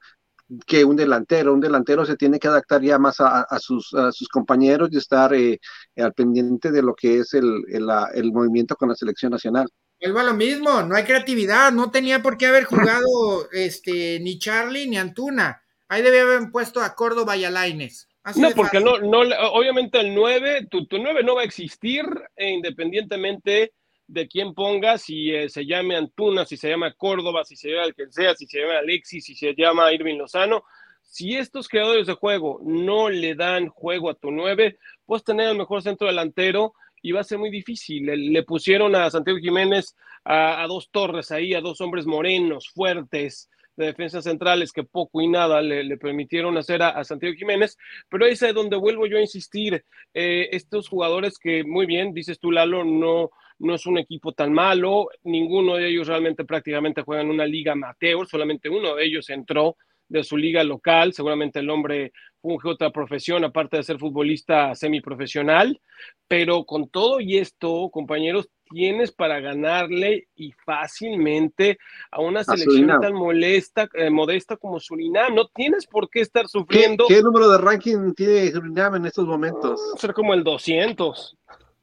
[0.66, 1.54] que un delantero.
[1.54, 5.60] Un delantero se tiene que adaptar ya más a, sus, sus, compañeros y estar eh,
[5.96, 9.68] al pendiente de lo que es el movimiento con la selección nacional.
[10.00, 14.38] Vuelvo a lo mismo, no hay creatividad, no tenía por qué haber jugado este, ni
[14.38, 15.62] Charlie ni Antuna.
[15.88, 18.08] Ahí debía haber puesto a Córdoba y a Laines.
[18.36, 19.20] no, porque no, no,
[19.52, 22.04] obviamente el 9, tu, tu 9 no va a existir
[22.36, 23.72] eh, independientemente
[24.06, 27.84] de quién ponga, si eh, se llame Antuna, si se llama Córdoba, si se llama
[27.84, 30.64] el que sea, si se llama Alexis, si se llama Irving Lozano.
[31.02, 35.58] Si estos creadores de juego no le dan juego a tu 9, puedes tener el
[35.58, 36.74] mejor centro delantero
[37.12, 38.06] va a ser muy difícil.
[38.06, 43.86] Le, pusieron a Santiago Jiménez a, dos torres ahí, a dos hombres morenos, fuertes, de
[43.86, 48.54] defensas centrales que poco y nada le, permitieron hacer a, Santiago Jiménez, pero ahí es
[48.54, 53.30] donde vuelvo yo a insistir, eh, estos jugadores que muy bien, dices tú Lalo, no,
[53.58, 57.72] no es un equipo tan malo, ninguno de ellos realmente prácticamente juega en una liga
[57.72, 59.76] amateur, solamente uno de ellos entró
[60.08, 65.80] de su liga local, seguramente el hombre funge otra profesión aparte de ser futbolista semiprofesional,
[66.28, 71.78] pero con todo y esto, compañeros, tienes para ganarle y fácilmente
[72.10, 75.34] a una selección tan molesta, eh, modesta como Surinam.
[75.34, 77.06] No tienes por qué estar sufriendo.
[77.08, 79.80] ¿Qué, número de ranking tiene Surinam en estos momentos?
[79.98, 81.36] Ser como el 200.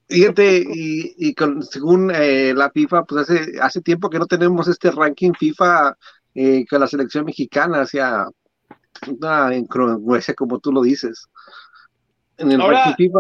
[0.10, 4.70] Fíjate, y, y con, según eh, la FIFA, pues hace, hace tiempo que no tenemos
[4.70, 5.98] este ranking FIFA
[6.34, 8.26] eh, con la selección mexicana, hacia
[9.08, 11.28] una incongruencia como tú lo dices.
[12.38, 12.62] En el
[12.98, 13.20] FIFA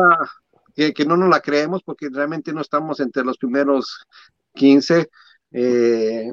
[0.76, 4.06] que, no nos la creemos porque realmente no estamos entre los primeros
[4.54, 5.10] 15.
[5.52, 6.32] Eh,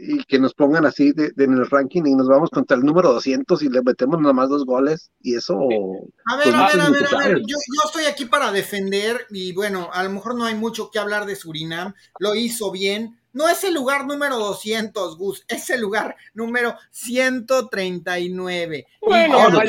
[0.00, 3.12] y que nos pongan así de, en el ranking y nos vamos contra el número
[3.14, 5.54] 200 y le metemos nada más dos goles y eso...
[5.54, 9.26] A ver, pues, a, ver a ver, a ver, yo, yo, estoy aquí para defender
[9.30, 13.18] y bueno, a lo mejor no hay mucho que hablar de Surinam, lo hizo bien,
[13.38, 18.86] no es el lugar número 200, Gus, es el lugar número 139.
[19.00, 19.68] Bueno, me,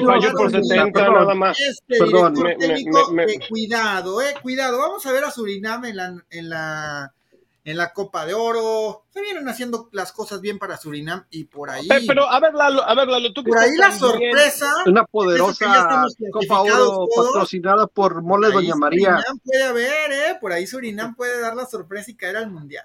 [0.00, 1.58] falló por 70 nada más.
[1.60, 3.12] Este Perdón, técnico,
[3.48, 6.24] cuidado, eh, cuidado, vamos a ver a Surinam en la...
[6.30, 7.12] En la
[7.64, 9.04] en la Copa de Oro.
[9.10, 11.88] Se vienen haciendo las cosas bien para Surinam y por ahí.
[12.06, 14.70] Pero, a ver, Lalo, a ver, Lalo, tú que Por ahí la sorpresa.
[14.86, 19.16] Una poderosa Copa Oro patrocinada por Mole Doña María.
[19.16, 20.38] Surinam puede haber, ¿eh?
[20.40, 22.84] Por ahí Surinam puede dar la sorpresa y caer al Mundial.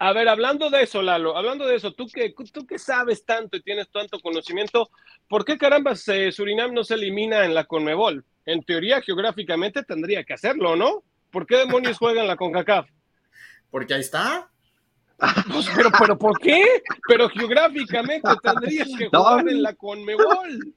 [0.00, 3.56] A ver, hablando de eso, Lalo, hablando de eso, tú que, tú que sabes tanto
[3.56, 4.90] y tienes tanto conocimiento,
[5.28, 8.24] ¿por qué caramba Surinam no se elimina en la Conmebol?
[8.46, 11.02] En teoría, geográficamente tendría que hacerlo, ¿no?
[11.30, 12.88] ¿Por qué demonios juegan la CONCACAF?
[13.70, 14.50] Porque ahí está.
[15.52, 16.64] Pues, pero, pero, ¿por qué?
[17.08, 20.74] Pero geográficamente tendrías que jugar en la Conmebol.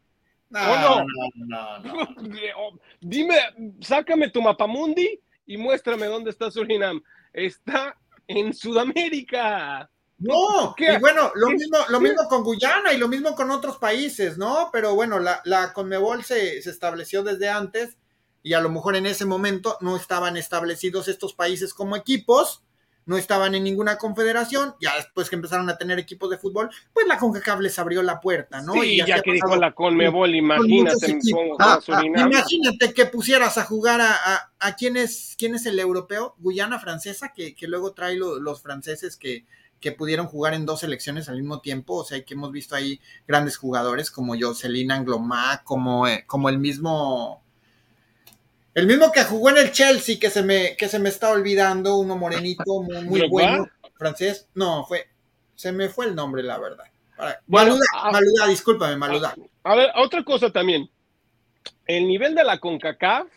[0.49, 3.35] No, no, no, no, Dime,
[3.81, 7.01] sácame tu mapamundi y muéstrame dónde está Surinam.
[7.31, 7.95] Está
[8.27, 9.89] en Sudamérica.
[10.17, 14.37] No, y bueno, lo mismo, lo mismo con Guyana y lo mismo con otros países,
[14.37, 14.69] ¿no?
[14.71, 17.97] Pero bueno, la, la Conmebol se, se estableció desde antes
[18.43, 22.63] y a lo mejor en ese momento no estaban establecidos estos países como equipos
[23.11, 27.05] no estaban en ninguna confederación, ya después que empezaron a tener equipos de fútbol, pues
[27.07, 28.71] la CONCACAF les abrió la puerta, ¿no?
[28.71, 31.19] Sí, ya, que dijo la Conmebol, imagínate,
[31.59, 36.35] ah, ah, imagínate que pusieras a jugar a, a, quién, es, quién es el europeo,
[36.37, 39.43] Guyana francesa, que, que luego trae los franceses que,
[39.81, 43.01] que pudieron jugar en dos selecciones al mismo tiempo, o sea, que hemos visto ahí
[43.27, 47.43] grandes jugadores como Jocelyn Anglomá, como, eh, como el mismo
[48.73, 51.97] el mismo que jugó en el Chelsea, que se me, que se me está olvidando,
[51.97, 54.47] uno morenito, muy, bueno, francés.
[54.55, 55.07] No, fue,
[55.55, 56.85] se me fue el nombre, la verdad.
[57.47, 59.35] Maluda, ah, Maluda, discúlpame, Maluda.
[59.63, 60.89] A, ver, otra cosa también.
[61.85, 63.27] El nivel de la CONCACAF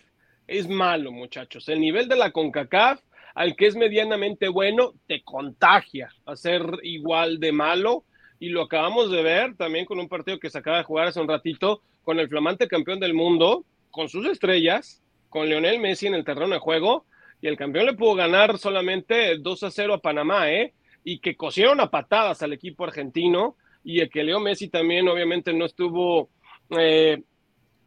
[0.47, 1.69] es malo, muchachos.
[1.69, 3.01] El nivel de la CONCACAF,
[3.35, 8.05] al que es medianamente bueno, te contagia a ser igual de malo.
[8.39, 11.21] Y lo acabamos de ver también con un partido que se acaba de jugar hace
[11.21, 15.03] un ratito con el flamante campeón del mundo, con sus estrellas,
[15.35, 17.07] con Lionel Messi en el terreno de juego
[17.41, 20.75] y el campeón le pudo ganar solamente 2 a 0 a Panamá, ¿eh?
[21.03, 25.53] Y que cosieron a patadas al equipo argentino y el que Leo Messi también obviamente
[25.53, 26.31] no estuvo
[26.79, 27.21] eh,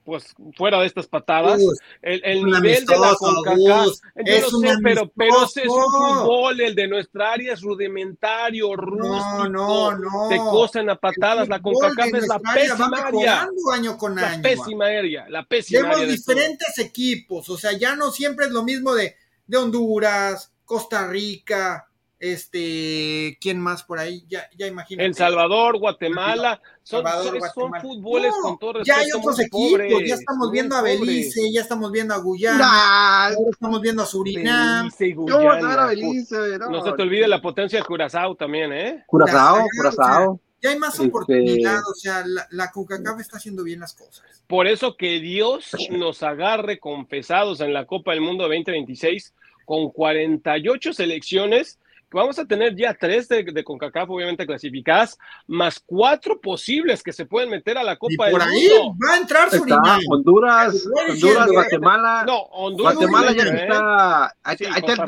[0.07, 0.23] pues
[0.55, 1.61] fuera de estas patadas,
[2.01, 3.87] el, nivel de la CONCACAF,
[4.25, 9.49] yo no sé, pero, pero es un fútbol, el de nuestra área es rudimentario, rústico,
[9.49, 10.29] no, no, no.
[10.29, 14.37] te cosen a patadas, la CONCACAF es la pésima área, año con año.
[14.37, 18.63] la pésima área, la pésima Tenemos diferentes equipos, o sea, ya no siempre es lo
[18.63, 19.13] mismo de,
[19.45, 21.86] de Honduras, Costa Rica,
[22.19, 24.25] este, ¿quién más por ahí?
[24.27, 25.03] Ya, ya imagino.
[25.03, 27.05] El Salvador, Guatemala, son,
[27.53, 28.97] son, fútboles con todo respeto.
[28.97, 33.81] Ya hay otros equipos, ya estamos viendo a Belice, ya estamos viendo a Guyana, estamos
[33.81, 34.89] viendo a Surinam.
[34.89, 36.83] a Belice, no.
[36.83, 39.03] se te olvide la potencia de Curazao también, ¿eh?
[39.05, 40.39] Curazao, Curazao.
[40.61, 44.25] ya hay más este oportunidad, o sea, la, la CONCACAF está haciendo bien las cosas.
[44.47, 50.93] Por eso que Dios nos agarre confesados en la Copa del Mundo 2026 con 48
[50.93, 51.77] selecciones
[52.11, 55.17] vamos a tener ya tres de, de, CONCACAF obviamente clasificadas,
[55.47, 59.17] más cuatro posibles que se pueden meter a la Copa y por ahí va a
[59.17, 59.99] entrar Surinam.
[60.09, 62.23] Honduras, Honduras, Guatemala.
[62.25, 62.95] No, Honduras.
[62.95, 64.35] Guatemala ya está.
[64.43, 64.57] Ahí,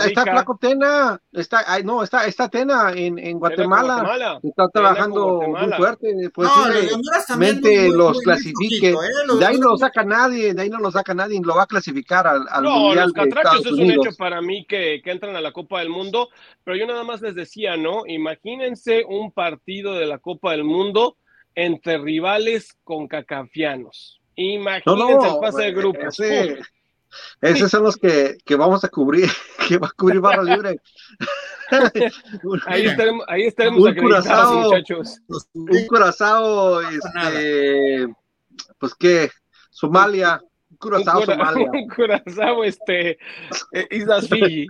[0.07, 1.21] está Flaco Tena.
[1.31, 4.39] Está, no, está, está Tena en, en Guatemala.
[4.43, 6.13] Está trabajando muy fuerte.
[6.33, 6.67] Pues no,
[7.89, 8.89] los clasifique.
[8.89, 9.38] ¿eh?
[9.38, 11.67] de ahí no lo saca nadie, de ahí no lo saca nadie, lo va a
[11.67, 15.35] clasificar al, al no, Mundial los catrachos es un hecho para mí que, que entran
[15.35, 16.29] a la Copa del Mundo,
[16.63, 18.06] pero yo nada más les decía, ¿no?
[18.06, 21.17] Imagínense un partido de la Copa del Mundo
[21.56, 24.21] entre rivales con cacafianos.
[24.36, 25.99] Imagínense el pase de grupo.
[27.41, 29.30] esos son los que, que, vamos a cubrir,
[29.67, 30.80] que va a cubrir barra libre.
[32.65, 35.19] ahí estaremos, ahí estaremos un curazao, muchachos.
[35.54, 38.08] Un curazao, este,
[38.78, 39.30] pues qué,
[39.69, 41.69] Somalia, un curazao, Somalia.
[41.71, 43.17] Un curazao, este,
[43.73, 44.67] eh, Islas Fiji.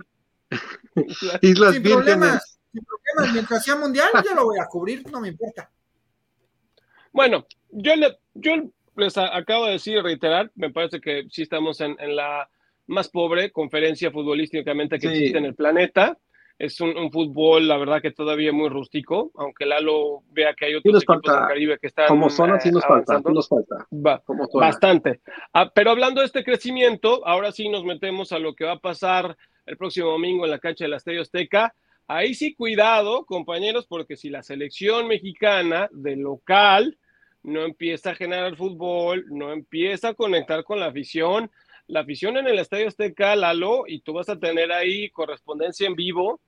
[1.40, 5.28] Islas sin Problemas, sin problemas, mientras sea mundial, yo lo voy a cubrir, no me
[5.28, 5.70] importa.
[7.12, 8.52] Bueno, yo, le, yo
[8.96, 12.48] les acabo de decir y reiterar, me parece que sí estamos en, la
[12.86, 16.18] más pobre conferencia futbolísticamente que existe en el planeta.
[16.58, 21.02] es un, fútbol, la verdad que todavía muy rústico, aunque Lalo vea que hay otros
[21.02, 23.86] equipos del Caribe que están como zona sí nos falta, nos falta.
[24.54, 25.20] bastante.
[25.52, 28.78] Ah, pero hablando de este crecimiento, ahora sí nos metemos a lo que va a
[28.80, 29.36] pasar
[29.70, 31.74] el próximo domingo en la cancha del Estadio Azteca.
[32.06, 36.98] Ahí sí cuidado, compañeros, porque si la selección mexicana de local
[37.42, 41.50] no empieza a generar fútbol, no empieza a conectar con la afición,
[41.86, 45.94] la afición en el Estadio Azteca, Lalo, y tú vas a tener ahí correspondencia en
[45.94, 46.40] vivo,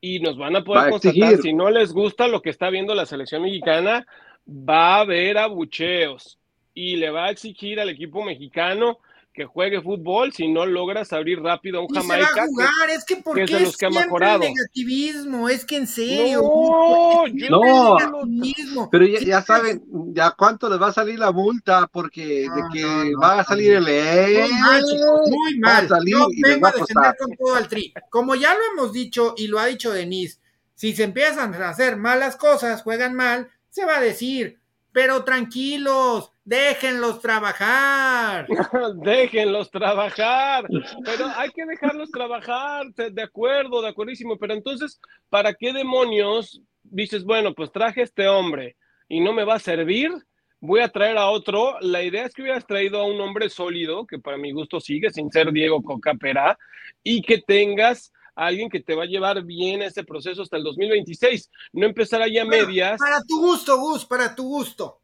[0.00, 3.06] y nos van a poder constatar, si no les gusta lo que está viendo la
[3.06, 4.04] selección mexicana,
[4.48, 6.40] va a haber abucheos
[6.74, 8.98] y le va a exigir al equipo mexicano
[9.32, 12.28] que juegue fútbol si no logras abrir rápido a un Jamaica.
[12.28, 16.42] Se va a jugar, es que porque es, los que negativismo, es que en serio.
[16.42, 22.48] No, yo no, pero ya, saben, ya cuánto les va a salir la multa porque
[22.48, 24.82] de que va a salir el muy mal,
[25.28, 25.88] muy mal.
[25.88, 27.94] no vengo a defender con todo al tri.
[28.10, 30.40] Como ya lo hemos dicho y lo ha dicho Denise,
[30.74, 34.58] si se empiezan a hacer malas cosas, juegan mal, se va a decir,
[34.92, 38.46] pero tranquilos, Déjenlos trabajar.
[38.96, 40.66] Déjenlos trabajar.
[41.04, 42.86] Pero hay que dejarlos trabajar.
[42.94, 44.36] De acuerdo, de acuerdísimo.
[44.38, 48.76] Pero entonces, ¿para qué demonios dices, bueno, pues traje este hombre
[49.08, 50.10] y no me va a servir?
[50.58, 51.78] Voy a traer a otro.
[51.80, 55.10] La idea es que hubieras traído a un hombre sólido, que para mi gusto sigue
[55.10, 56.58] sin ser Diego Cocapera,
[57.04, 60.64] y que tengas a alguien que te va a llevar bien ese proceso hasta el
[60.64, 61.50] 2026.
[61.72, 62.98] No empezar ahí a medias.
[62.98, 65.02] Para tu gusto, Gus, para tu gusto.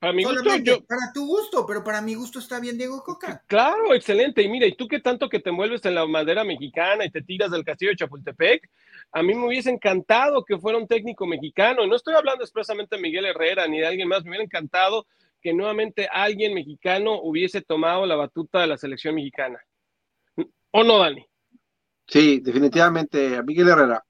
[0.00, 3.44] Para mi gusto, Para tu gusto, pero para mi gusto está bien Diego Coca.
[3.46, 4.40] Claro, excelente.
[4.40, 7.20] Y mira, y tú que tanto que te envuelves en la madera mexicana y te
[7.20, 8.66] tiras del castillo de Chapultepec,
[9.12, 11.84] a mí me hubiese encantado que fuera un técnico mexicano.
[11.84, 14.24] Y no estoy hablando expresamente de Miguel Herrera ni de alguien más.
[14.24, 15.06] Me hubiera encantado
[15.42, 19.60] que nuevamente alguien mexicano hubiese tomado la batuta de la selección mexicana.
[20.70, 21.26] ¿O no, Dani?
[22.10, 24.04] Sí, definitivamente, a Miguel Herrera.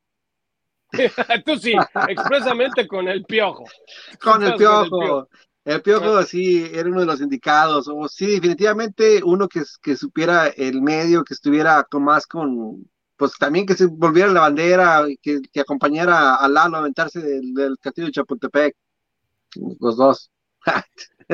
[1.47, 1.75] Tú sí,
[2.09, 3.65] expresamente con el piojo.
[4.21, 5.29] Con el piojo.
[5.65, 10.49] El Piojo sí era uno de los indicados, o sí, definitivamente uno que, que supiera
[10.49, 15.41] el medio, que estuviera con más con, pues también que se volviera la bandera, que,
[15.53, 18.75] que acompañara a Lalo a aventarse del, castillo de Chapultepec,
[19.79, 20.31] los dos.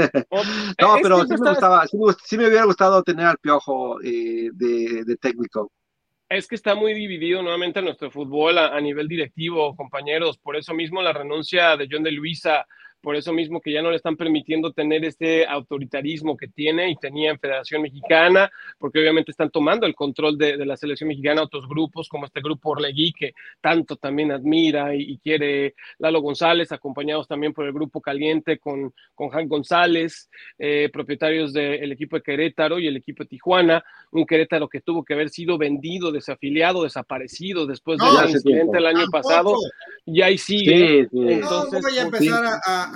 [0.81, 5.71] no, pero sí me gustaba, sí me, hubiera gustado tener al Piojo eh, de, técnico.
[6.29, 10.39] Es que está muy dividido nuevamente nuestro fútbol a, nivel directivo, compañeros.
[10.39, 12.67] Por eso mismo la renuncia de John de Luisa
[13.07, 16.97] por eso mismo que ya no le están permitiendo tener este autoritarismo que tiene y
[16.97, 21.69] tenía en Federación Mexicana, porque obviamente están tomando el control de, la selección mexicana otros
[21.69, 27.53] grupos, como este grupo Orlegui, que tanto también admira y, quiere Lalo González, acompañados también
[27.53, 32.89] por el grupo Caliente con, con Han González, eh, propietarios del equipo de Querétaro y
[32.89, 38.01] el equipo de Tijuana, un Querétaro que tuvo que haber sido vendido, desafiliado, desaparecido después
[38.01, 39.55] del incidente del año pasado,
[40.05, 41.09] y ahí sigue.
[41.13, 42.96] Entonces, voy a empezar a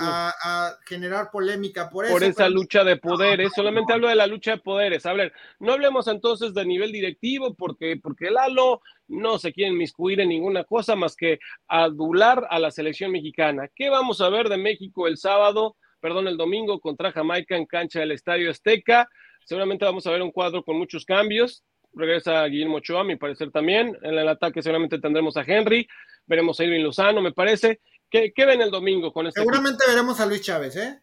[0.85, 2.13] generar polémica por eso.
[2.13, 5.05] Por esa lucha de poderes, solamente hablo de la lucha de poderes.
[5.05, 10.19] A ver, no hablemos entonces de nivel directivo, porque, porque Lalo no se quiere inmiscuir
[10.19, 13.69] en ninguna cosa más que adular a la selección mexicana.
[13.75, 17.99] ¿Qué vamos a ver de México el sábado, perdón, el domingo contra Jamaica en cancha
[17.99, 19.09] del Estadio Azteca?
[19.45, 21.63] Seguramente vamos a ver un cuadro con muchos cambios.
[21.93, 23.97] Regresa Guillermo Ochoa, a mi parecer también.
[24.01, 25.87] En el ataque seguramente tendremos a Henry.
[26.25, 27.81] Veremos a Irving Lozano, me parece.
[28.11, 29.39] ¿Qué, ven el domingo con este?
[29.39, 30.99] Seguramente veremos a Luis Chávez, ¿eh?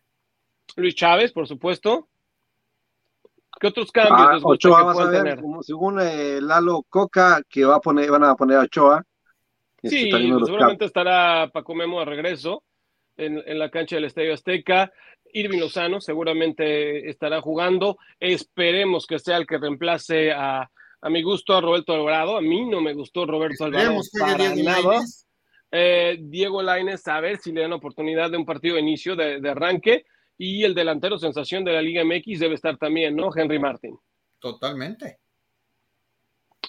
[0.76, 2.06] Luis Chávez, por supuesto.
[3.58, 8.10] ¿Qué otros cambios ah, Ochoa, a ver, según eh, Lalo Coca, que va a poner,
[8.10, 9.02] van a poner a Ochoa.
[9.82, 12.62] Este, sí, seguramente estará Paco Memo de regreso
[13.16, 14.92] en, la cancha del Estadio Azteca.
[15.32, 17.96] Irving Lozano seguramente estará jugando.
[18.20, 22.36] Esperemos que sea el que reemplace a, a mi gusto a Roberto Alvarado.
[22.36, 25.00] A mí no me gustó Roberto Alvarado para nada.
[25.70, 29.48] Eh, Diego Laines a ver si le dan oportunidad de un partido de inicio, de,
[29.48, 30.06] arranque,
[30.38, 33.30] y el delantero sensación de la Liga MX debe estar también, ¿no?
[33.34, 33.98] Henry Martin.
[34.38, 35.18] Totalmente.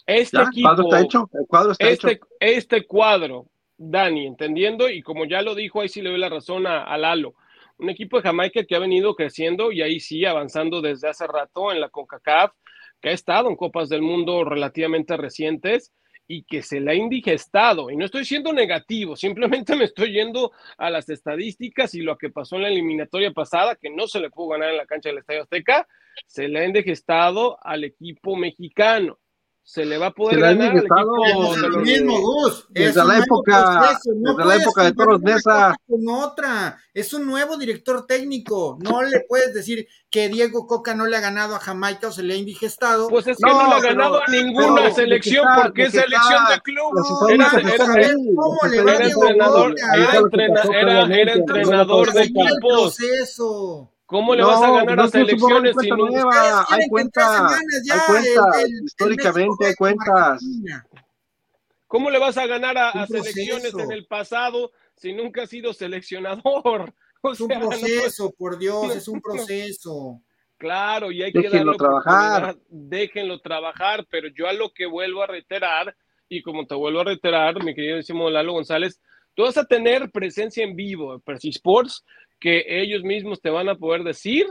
[0.06, 2.28] Este equipo, está hecho, el cuadro está este, hecho.
[2.40, 3.46] este cuadro,
[3.78, 6.98] Dani, entendiendo, y como ya lo dijo, ahí sí le doy la razón a, a
[6.98, 7.36] Lalo,
[7.78, 11.72] un equipo de Jamaica que ha venido creciendo y ahí sí avanzando desde hace rato
[11.72, 12.52] en la CONCACAF,
[13.00, 15.94] que ha estado en Copas del Mundo relativamente recientes
[16.32, 17.90] y que se le ha indigestado.
[17.90, 22.30] Y no estoy siendo negativo, simplemente me estoy yendo a las estadísticas y lo que
[22.30, 25.18] pasó en la eliminatoria pasada, que no se le pudo ganar en la cancha del
[25.18, 25.88] Estadio Azteca,
[26.28, 29.18] se le ha indigestado al equipo mexicano.
[29.70, 32.66] Se le va a poder ganar al equipo los mismo Gus.
[32.70, 35.76] Desde la época desde la época de Toros Mesa.
[35.88, 36.80] con otra.
[36.92, 38.80] Es un nuevo director técnico.
[38.82, 42.24] No le puedes decir que Diego Coca no le ha ganado a Jamaica o se
[42.24, 43.10] le ha indigestado.
[43.10, 47.30] Pues es que no, le ha ganado a ninguna selección porque es selección de club.
[47.30, 47.52] era,
[49.12, 49.76] entrenador
[50.74, 52.98] era, entrenador de equipos
[54.10, 56.08] ¿Cómo le vas a ganar a selecciones si no
[56.68, 57.60] Hay cuentas,
[57.92, 60.44] hay cuentas, históricamente hay cuentas.
[61.86, 66.92] ¿Cómo le vas a ganar a, selecciones en el pasado si nunca has sido seleccionador?
[67.32, 70.20] es un proceso, por Dios, es un proceso.
[70.58, 72.58] Claro, y hay que déjenlo trabajar.
[72.68, 75.96] Déjenlo trabajar, pero yo a lo que vuelvo a reiterar,
[76.28, 79.00] y como te vuelvo a reiterar, mi querido Lalo González,
[79.36, 82.04] tú vas a tener presencia en vivo, Percy Sports,
[82.40, 84.48] que ellos mismos te van a poder decir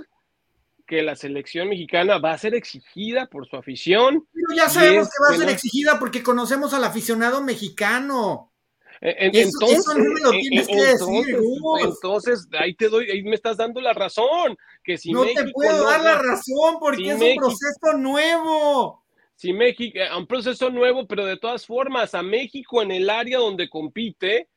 [0.86, 4.26] que la selección mexicana va a ser exigida por su afición.
[4.32, 8.52] Pero ya sabemos que va a ser exigida porque conocemos al aficionado mexicano.
[9.00, 11.36] E, entonces, eso, no me lo tienes que decir,
[11.84, 14.56] entonces, ahí te doy, ahí me estás dando la razón.
[14.82, 19.04] Que si no te puedo dar la razón porque es un proceso nuevo.
[19.36, 23.68] Si México, un proceso nuevo, pero de todas formas, a México en el área donde
[23.68, 24.48] compite,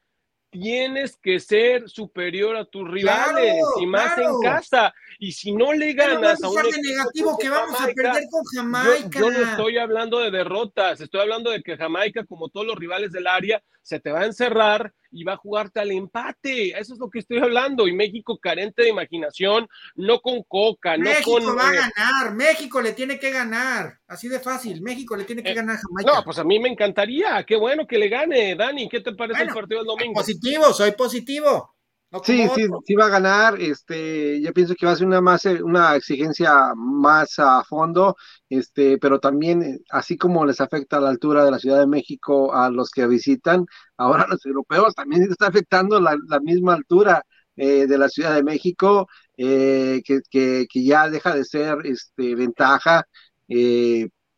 [0.52, 4.93] tienes que ser superior a tus rivales y más en casa.
[5.24, 9.20] Y si no le ganas a un negativo que vamos a perder con Jamaica.
[9.20, 13.12] Yo, no estoy hablando de derrotas, estoy hablando de que Jamaica, como todos los rivales
[13.12, 16.70] del área, se te va a encerrar y va a jugarte al empate.
[16.70, 17.88] Eso es lo que estoy hablando.
[17.88, 21.36] Y México carente de imaginación, no con Coca, no con.
[21.36, 24.00] México va a eh, ganar, México le tiene que ganar.
[24.08, 26.14] Así de fácil, México le tiene que eh, ganar a Jamaica.
[26.16, 27.44] No, pues a mí me encantaría.
[27.44, 28.90] Qué bueno que le gane, Dani.
[28.90, 30.16] ¿Qué te parece el partido del domingo?
[30.16, 31.76] Positivo, soy positivo.
[32.24, 33.59] Sí, sí, sí va a ganar.
[33.59, 38.16] Este, yo pienso que va a ser una más, una exigencia más a fondo,
[38.49, 42.53] este, pero también, eh, así como les afecta la altura de la Ciudad de México
[42.53, 43.66] a los que visitan,
[43.97, 47.24] ahora a los europeos también está afectando la, misma altura
[47.55, 49.07] eh, de la Ciudad de México,
[49.38, 53.05] eh, que, que, que, ya deja de ser este, ventaja,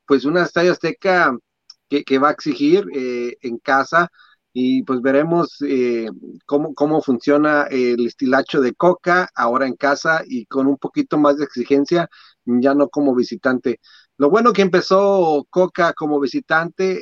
[0.05, 1.35] pues una estadio azteca
[1.89, 2.85] que, que va a exigir
[3.41, 4.09] en casa
[4.53, 6.07] y pues veremos eh,
[6.45, 11.37] cómo, cómo funciona el estilacho de Coca ahora en casa y con un poquito más
[11.37, 12.07] de exigencia,
[12.45, 13.79] ya no como visitante.
[14.17, 17.01] Lo bueno que empezó Coca como visitante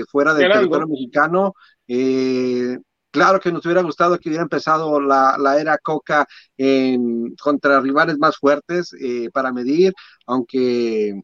[0.00, 1.54] eh, fuera del territorio mexicano.
[1.88, 2.78] Eh,
[3.10, 6.26] claro que nos hubiera gustado que hubiera empezado la, la era Coca
[6.58, 8.94] en, contra rivales más fuertes
[9.32, 9.94] para medir,
[10.26, 11.22] aunque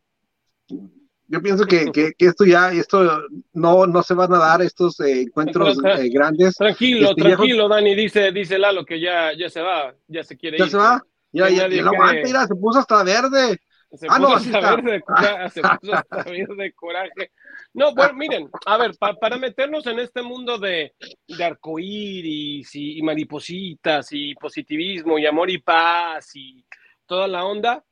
[1.28, 3.22] yo pienso que, que, esto ya, esto
[3.52, 6.54] no, no se van a dar estos eh, encuentros eh, grandes.
[6.56, 10.56] Tranquilo, este, tranquilo, Dani, dice, dice Lalo que ya, ya se va, ya se quiere
[10.56, 10.64] ir.
[10.64, 11.02] ¿Ya se va?
[11.30, 11.90] Ya, ya, ya,
[12.24, 13.58] mira, se puso hasta verde.
[13.92, 17.32] Se ah, puso no, hasta verde, coraje, se puso hasta verde coraje.
[17.74, 20.94] No, bueno, miren, a ver, para meternos en este mundo de,
[21.26, 26.64] de arcoíris y, y maripositas y positivismo y amor y paz y
[27.04, 27.84] toda la onda,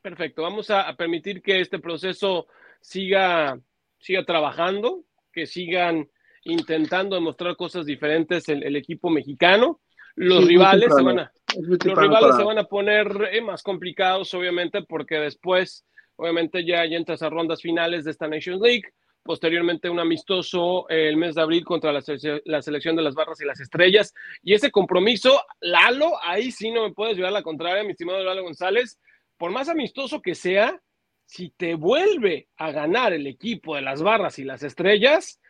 [0.00, 2.46] perfecto, vamos a permitir que este proceso
[2.86, 3.58] siga,
[3.98, 6.08] siga trabajando, que sigan
[6.44, 9.80] intentando demostrar cosas diferentes el, el equipo mexicano.
[10.14, 14.82] Los rivales, se van, a, los rivales se van a poner eh, más complicados, obviamente,
[14.82, 15.84] porque después,
[16.14, 18.84] obviamente, ya, ya entras a rondas finales de esta Nations League.
[19.22, 22.00] Posteriormente, un amistoso el mes de abril contra la,
[22.44, 24.14] la, selección de las barras y las estrellas.
[24.42, 28.44] Y ese compromiso, Lalo, ahí sí no me puedes llevar la contraria, mi estimado Lalo
[28.44, 29.00] González.
[29.36, 30.80] Por más amistoso que sea,
[31.26, 35.40] si te vuelve a ganar el equipo de las barras y las estrellas,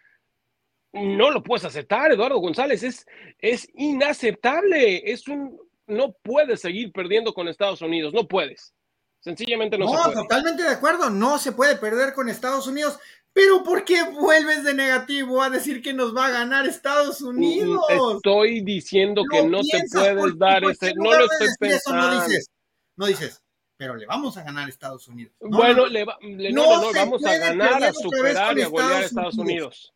[0.93, 2.83] no lo puedes aceptar, Eduardo González.
[2.83, 3.07] Es,
[3.39, 5.11] es inaceptable.
[5.11, 8.15] Es un, no puedes seguir perdiendo con Estados Unidos.
[8.15, 8.73] No puedes.
[9.21, 10.15] Sencillamente no, se puede.
[10.15, 11.11] totalmente de acuerdo.
[11.11, 12.99] No se puede perder con Estados Unidos.
[13.35, 17.27] Pero ¿por qué vuelves de negativo a decir que nos va a ganar Estados mm,
[17.27, 17.85] Unidos?
[18.15, 20.95] Estoy diciendo que no te puedes dar ese.
[20.95, 22.09] No lo estoy pensando.
[22.09, 22.51] no dices.
[22.97, 23.43] No dices
[23.77, 25.35] pero le vamos a ganar a Estados Unidos.
[25.41, 29.93] bueno, no, le, no, vamos a ganar, a superar y a golear a Estados Unidos.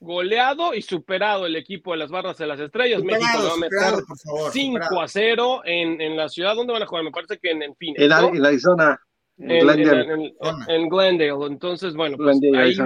[0.00, 3.02] Goleado y superado el equipo de las barras de las estrellas.
[3.02, 4.04] México va a meter
[4.52, 6.54] 5 a 0 en, en, la ciudad.
[6.54, 7.04] ¿Dónde van a jugar?
[7.04, 8.00] Me parece que en, en Phoenix.
[8.00, 9.00] En, en Arizona.
[9.38, 10.34] En, Glendale.
[10.68, 11.46] En, Glendale.
[11.46, 12.76] Entonces, bueno, pues ahí,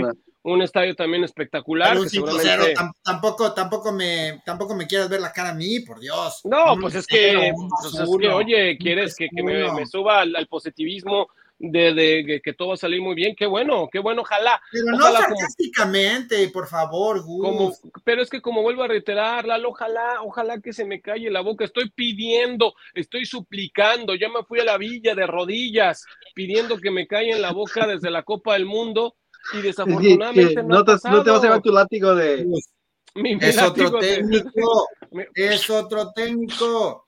[0.45, 1.97] un estadio también espectacular.
[3.05, 6.41] tampoco, tampoco me, tampoco me quieras ver la cara a mí, por Dios.
[6.45, 11.29] No, pues es, que, pues es que, oye, quieres que, me, suba al, positivismo
[11.59, 14.61] de, de, que todo va a salir muy bien, qué bueno, qué bueno, ojalá.
[14.73, 17.73] Pero no sarcásticamente, por favor, Como,
[18.03, 21.41] pero es que como vuelvo a reiterar, Lalo, ojalá, ojalá que se me calle la
[21.41, 26.91] boca, estoy pidiendo, estoy suplicando, ya me fui a la villa de rodillas pidiendo que
[26.91, 29.15] me calle en la boca desde la Copa del Mundo
[29.55, 32.47] y desafortunadamente no, te, no, te, vas a llevar tu látigo de...
[33.15, 34.89] es otro técnico,
[35.35, 37.07] es otro técnico.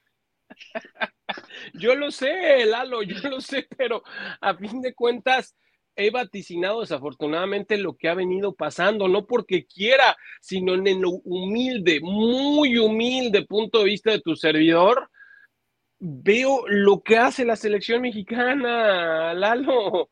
[1.75, 4.03] Yo lo sé, Lalo, yo lo sé, pero
[4.41, 5.57] a fin de cuentas
[5.97, 12.01] he vaticinado desafortunadamente lo que ha venido pasando, no porque quiera, sino en el humilde,
[12.03, 15.09] muy humilde punto de vista de tu servidor,
[15.99, 20.11] veo lo que hace la selección mexicana, Lalo.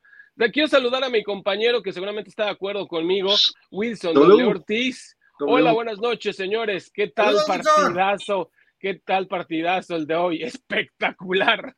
[0.53, 3.35] Quiero saludar a mi compañero que seguramente está de acuerdo conmigo,
[3.71, 5.17] Wilson Ortiz.
[5.41, 6.91] Hola, buenas noches, señores.
[6.93, 8.51] ¿Qué tal partidazo?
[8.79, 10.43] ¿Qué tal partidazo el de hoy?
[10.43, 11.75] Espectacular.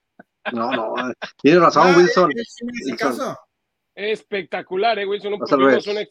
[0.53, 0.95] No, no,
[1.43, 2.31] tiene razón, Wilson.
[3.95, 5.33] Espectacular, eh, Wilson.
[5.33, 6.07] Vimos una,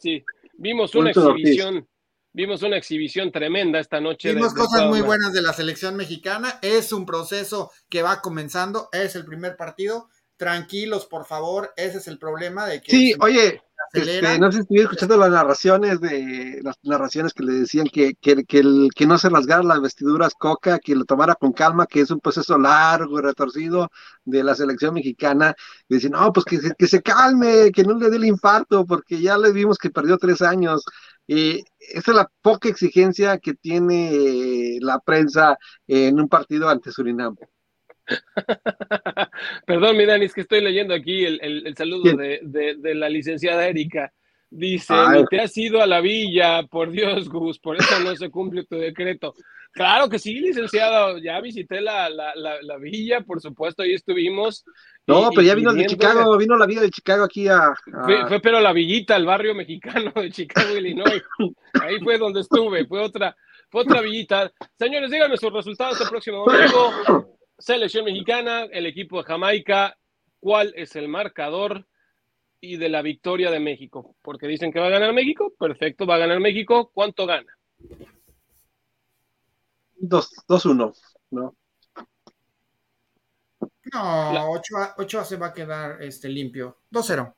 [0.54, 1.88] vimos una exhibición.
[2.32, 4.34] Vimos una exhibición tremenda esta noche.
[4.34, 6.58] Vimos cosas muy buenas de la selección mexicana.
[6.62, 8.88] Es un proceso que va comenzando.
[8.92, 10.08] Es el primer partido.
[10.36, 11.72] Tranquilos, por favor.
[11.76, 12.90] Ese es el problema de que.
[12.90, 13.62] Sí, oye,
[13.92, 18.14] este, no sé si estuve escuchando las narraciones de las narraciones que le decían que,
[18.14, 22.00] que, el, que no se rasgara las vestiduras Coca, que lo tomara con calma, que
[22.00, 23.90] es un proceso largo y retorcido
[24.24, 25.54] de la selección mexicana.
[25.88, 29.20] Y decían, no, pues que, que se calme, que no le dé el infarto, porque
[29.20, 30.84] ya le vimos que perdió tres años.
[31.26, 35.56] Y esa es la poca exigencia que tiene la prensa
[35.86, 37.36] en un partido ante Surinam.
[39.66, 44.12] Perdón, mi Dani, es que estoy leyendo aquí el, saludo de, la licenciada Erika.
[44.50, 44.94] Dice,
[45.30, 48.76] te has ido a la villa, por Dios, Gus, por eso no se cumple tu
[48.76, 49.34] decreto.
[49.72, 52.08] Claro que sí, licenciada, ya visité la,
[52.80, 54.64] villa, por supuesto, ahí estuvimos.
[55.08, 57.74] No, pero ya vino de Chicago, vino la villa de Chicago aquí a...
[58.28, 61.20] Fue, pero la villita, el barrio mexicano de Chicago, Illinois.
[61.82, 63.36] Ahí fue donde estuve, fue otra,
[63.68, 64.52] fue otra villita.
[64.78, 67.34] Señores, díganme sus resultados el próximo domingo.
[67.58, 69.96] Selección mexicana, el equipo de Jamaica,
[70.40, 71.86] ¿cuál es el marcador
[72.60, 74.16] y de la victoria de México?
[74.22, 77.56] Porque dicen que va a ganar México, perfecto, va a ganar México, ¿cuánto gana?
[80.00, 80.94] 2-1,
[81.30, 81.56] ¿no?
[83.92, 84.50] No,
[84.96, 86.78] 8 se va a quedar este, limpio.
[86.90, 87.34] 2-0.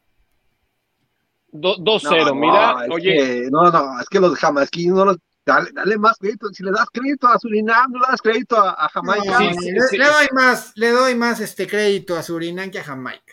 [1.53, 3.49] 2-0, mira, oye.
[3.51, 6.49] no, no, es que los jamaiquinos no los Dale, dale, más crédito.
[6.49, 9.39] Si le das crédito a Surinam, no le das crédito a, Jamaica.
[9.39, 13.33] le, doy más, le doy más este crédito a Surinam que a Jamaica.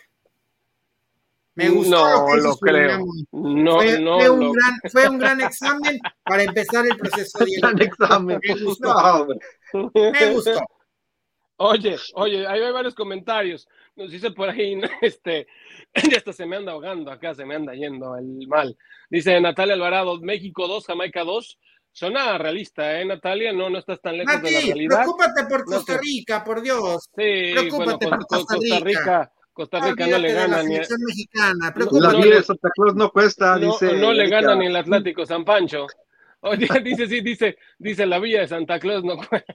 [1.56, 3.04] Me gustó no, lo, creo.
[3.32, 7.50] No, fue, no, fue, un gran, fue un gran examen para empezar el proceso de
[7.60, 8.40] gran examen.
[8.42, 9.26] Me gustó.
[9.72, 10.60] Me gustó.
[11.56, 13.68] Oye, oye, ahí hay varios comentarios.
[13.94, 15.46] Nos dice por ahí, este,
[16.10, 18.76] ya hasta se me anda ahogando acá, se me anda yendo el mal.
[19.08, 21.58] Dice Natalia Alvarado, México 2, Jamaica 2.
[21.94, 23.52] Suena realista, ¿eh, Natalia?
[23.52, 25.02] No, no estás tan lejos de la realidad.
[25.02, 27.04] Preocúpate por Costa Rica, por Dios.
[27.16, 29.32] Sí, preocúpate por Costa Rica.
[29.52, 30.76] Costa Rica, no le gana ni.
[30.76, 31.72] Mexicana.
[31.92, 33.92] La vida de Santa Cruz no cuesta, dice.
[33.96, 35.86] No le gana ni el Atlántico San Pancho.
[36.40, 39.54] Oye, dice, sí, dice, dice la villa de Santa Claus no cuesta.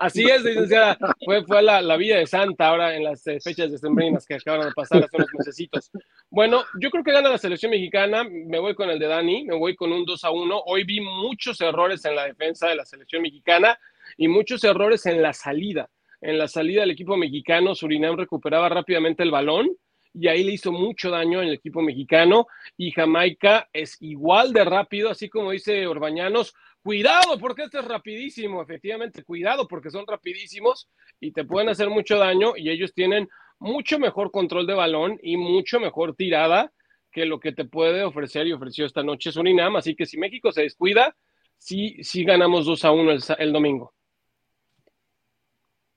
[0.00, 0.96] Así es, licenciada.
[1.24, 4.68] Fue, fue la, la Villa de Santa ahora en las eh, fechas decembrinas que acaban
[4.68, 5.90] de pasar hace unos mesecitos.
[6.30, 8.24] Bueno, yo creo que gana la selección mexicana.
[8.24, 10.62] Me voy con el de Dani, me voy con un 2 a 1.
[10.66, 13.78] Hoy vi muchos errores en la defensa de la selección mexicana
[14.16, 15.90] y muchos errores en la salida.
[16.20, 19.70] En la salida del equipo mexicano, Surinam recuperaba rápidamente el balón
[20.14, 22.46] y ahí le hizo mucho daño en el equipo mexicano
[22.76, 28.60] y Jamaica es igual de rápido, así como dice Orbañanos, Cuidado porque este es rapidísimo,
[28.60, 30.88] efectivamente, cuidado porque son rapidísimos
[31.20, 33.28] y te pueden hacer mucho daño y ellos tienen
[33.60, 36.72] mucho mejor control de balón y mucho mejor tirada
[37.12, 39.76] que lo que te puede ofrecer y ofreció esta noche Surinam.
[39.76, 41.14] Así que si México se descuida,
[41.56, 43.94] sí, sí ganamos 2 a 1 el, domingo.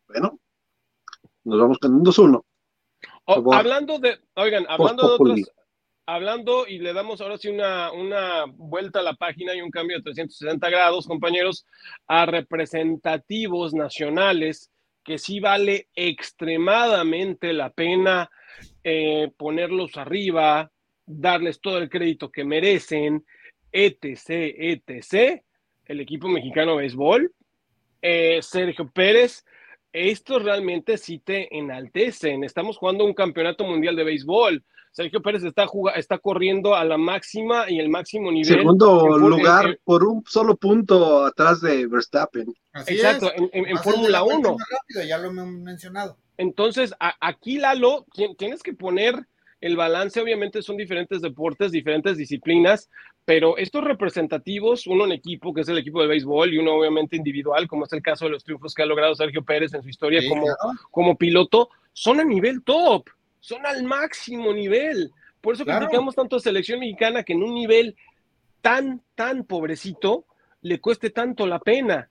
[0.08, 0.40] Bueno,
[1.46, 2.46] nos vamos con un 2 1.
[3.54, 5.52] hablando de, oigan, hablando de otros,
[6.06, 9.98] hablando y le damos ahora sí una, una, vuelta a la página y un cambio
[9.98, 11.66] de 360 grados, compañeros,
[12.08, 14.72] a representativos nacionales,
[15.04, 18.30] que sí vale extremadamente la pena
[18.84, 20.72] eh, ponerlos arriba,
[21.06, 23.26] darles todo el crédito que merecen,
[23.72, 25.42] etc., etc.,
[25.86, 27.32] el equipo mexicano de béisbol,
[28.02, 29.46] eh, Sergio Pérez,
[29.94, 32.44] esto realmente sí te enaltecen.
[32.44, 34.64] Estamos jugando un campeonato mundial de béisbol
[34.96, 35.68] Sergio Pérez está,
[35.98, 38.60] está corriendo a la máxima y el máximo nivel.
[38.60, 42.56] Segundo lugar por un solo punto atrás de Verstappen.
[42.88, 44.56] Exacto, en, Fórmula 1.
[45.06, 46.18] ya lo he mencionado.
[46.38, 48.06] Entonces, aquí Lalo,
[48.38, 49.28] tienes que poner
[49.60, 52.90] el balance, obviamente son diferentes deportes, diferentes disciplinas,
[53.26, 57.18] pero estos representativos, uno en equipo, que es el equipo de béisbol, y uno obviamente
[57.18, 59.90] individual, como es el caso de los triunfos que ha logrado Sergio Pérez en su
[59.90, 60.46] historia como,
[60.90, 63.10] como piloto, son a nivel top
[63.46, 65.12] son al máximo nivel.
[65.40, 67.96] Por eso criticamos tanto a selección mexicana que en un nivel
[68.62, 70.26] tan, tan pobrecito
[70.64, 72.10] le cueste tanto la pena.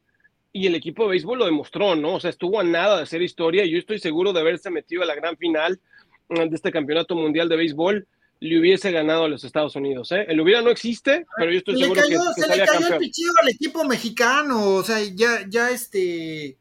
[0.53, 2.15] Y el equipo de béisbol lo demostró, ¿no?
[2.15, 5.03] O sea, estuvo a nada de hacer historia y yo estoy seguro de haberse metido
[5.03, 5.81] a la gran final
[6.29, 8.07] mm, de este campeonato mundial de béisbol
[8.39, 10.13] le hubiese ganado a los Estados Unidos.
[10.13, 10.27] ¿eh?
[10.29, 13.49] El hubiera no existe, pero yo estoy seguro que, Se le cayó el pichillo al
[13.49, 16.59] equipo mexicano, o sea, ya, ya este,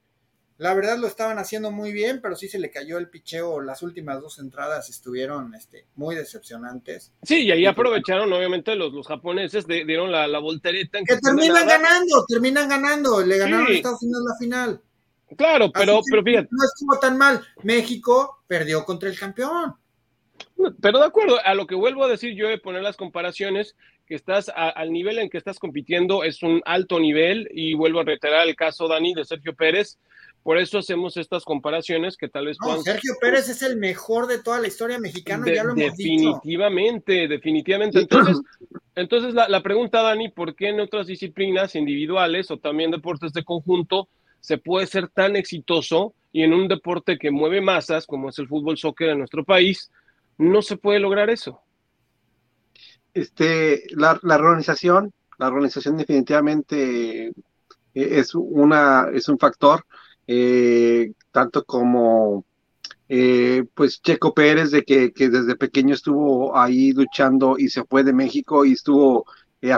[0.64, 3.84] la verdad lo estaban haciendo muy bien, pero sí se le cayó el picheo, las
[3.84, 7.12] últimas dos entradas estuvieron este, muy decepcionantes.
[7.22, 11.00] Sí, y ahí aprovecharon, obviamente, los, los japoneses, dieron la, la voltereta.
[11.06, 14.82] que terminan ganando, terminan ganando, le ganaron a Estados Unidos la final.
[15.36, 16.48] Claro, pero, pero fíjate.
[16.50, 17.46] No estuvo tan mal.
[17.64, 19.76] México perdió contra el campeón.
[20.82, 24.16] Pero de acuerdo, a lo que vuelvo a decir yo de poner las comparaciones, que
[24.16, 28.48] estás al nivel en que estás compitiendo es un alto nivel y vuelvo a reiterar
[28.48, 29.98] el caso, Dani, de Sergio Pérez.
[30.44, 34.60] Por eso hacemos estas comparaciones que tal vez Sergio Pérez es el mejor de toda
[34.60, 38.02] la historia mexicana, ya lo hemos definitivamente, definitivamente.
[38.02, 38.42] Entonces,
[38.96, 43.46] entonces la, la pregunta, Dani, ¿por qué en otras disciplinas individuales o también deportes de
[43.46, 44.10] conjunto
[44.42, 48.50] se puede ser tan exitoso y en un deporte que mueve masas, como es el
[48.50, 49.90] fútbol soccer en nuestro país,
[50.38, 51.62] no se puede lograr eso.
[53.14, 57.34] Este, la, organización, la organización definitivamente eh,
[57.94, 59.86] es una, es un factor,
[60.28, 62.46] eh, tanto como
[63.10, 68.14] eh, pues Checo Pérez, de que, desde pequeño estuvo ahí luchando y se fue de
[68.14, 69.26] México y estuvo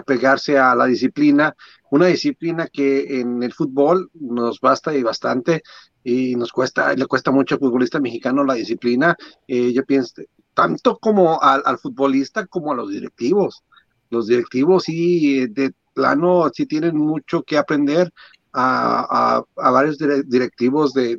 [0.08, 1.56] pegarse a la disciplina,
[1.91, 5.62] una disciplina que en el fútbol nos basta y bastante
[6.04, 9.16] y nos cuesta, le cuesta mucho al futbolista mexicano la disciplina.
[9.48, 10.24] yo pienso,
[10.56, 13.64] tanto como al, futbolista como a los directivos.
[14.10, 18.12] Los directivos sí, de plano, sí tienen mucho que aprender
[18.56, 21.18] a, varios directivos de,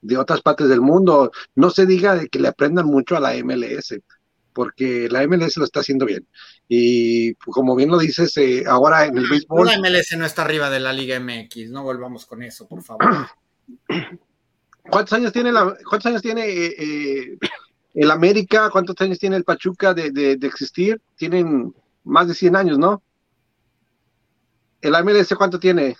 [0.00, 1.30] de, otras partes del mundo.
[1.54, 3.94] No se diga de que le aprendan mucho a la MLS,
[4.52, 6.26] porque la MLS lo está haciendo bien.
[6.68, 9.66] Y como bien lo dices, eh, ahora en el béisbol...
[9.66, 13.28] La MLS no está arriba de la Liga MX, no volvamos con eso, por favor.
[14.90, 17.38] ¿Cuántos años tiene la, cuántos años tiene eh, eh,
[17.94, 21.00] el América, ¿cuántos años tiene el Pachuca de, existir?
[21.16, 21.74] Tienen
[22.04, 23.02] más de 100 años, ¿no?
[24.80, 25.96] El MLS, ¿cuánto tiene?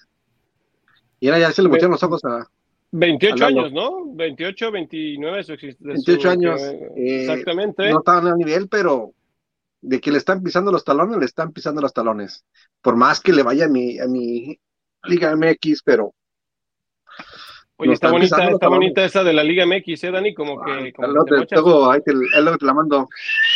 [1.23, 2.49] Y ahora ya se le pusieron los ojos a...
[2.91, 4.13] 28 años, ¿no?
[4.13, 6.61] 28, 29 su 28 años.
[6.61, 7.89] Eh, exactamente.
[7.91, 9.13] No estaban a nivel, pero
[9.81, 12.45] de que le están pisando los talones, le están pisando los talones.
[12.81, 14.59] Por más que le vaya a mi, a mi
[15.05, 16.13] Liga MX, pero
[17.77, 20.35] Oye, está bonita, está bonita esa de la Liga MX, ¿eh, Dani?
[20.35, 20.93] Como que.
[20.93, 23.09] Como luego, te, luego, ahí te, es lo que te la mando.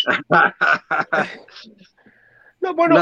[2.60, 2.94] no, bueno,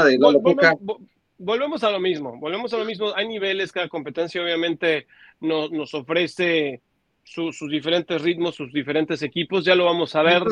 [1.37, 2.37] volvemos, a lo mismo.
[2.39, 3.13] Volvemos a lo mismo.
[3.15, 5.07] Hay niveles, cada competencia obviamente
[5.39, 6.81] nos, nos ofrece
[7.23, 9.65] sus diferentes ritmos, sus diferentes equipos.
[9.65, 10.43] Ya lo vamos a ver.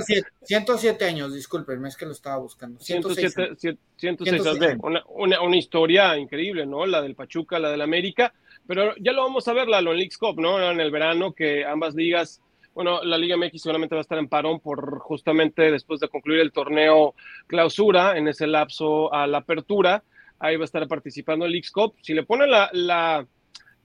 [0.42, 2.80] 107, años, discúlpenme, es que lo estaba buscando.
[2.80, 6.86] 107, 106, 106 una, una, una historia increíble, ¿no?
[6.86, 8.34] La del Pachuca, la del América
[8.68, 10.72] pero ya lo vamos a ver, la en League Cup, ¿no?
[10.72, 12.42] En el verano, que ambas ligas,
[12.74, 16.40] bueno, la Liga MX seguramente va a estar en parón por justamente después de concluir
[16.40, 17.14] el torneo
[17.48, 20.04] clausura, en ese lapso a la apertura,
[20.44, 21.96] ahí va a estar participando el Cup.
[22.02, 23.26] Si le pone la, la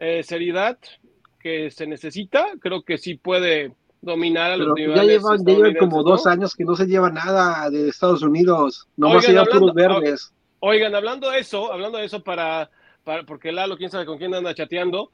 [0.00, 0.76] eh, seriedad
[1.38, 4.96] que se necesita, creo que sí puede dominar a los niveles.
[4.96, 8.88] Ya llevan, ya llevan como dos años que no se lleva nada de Estados Unidos,
[8.96, 10.34] nomás se llevan puros verdes.
[10.59, 12.68] Oigan, hablando de eso, hablando de eso para
[13.26, 15.12] porque Lalo, quién sabe con quién anda chateando,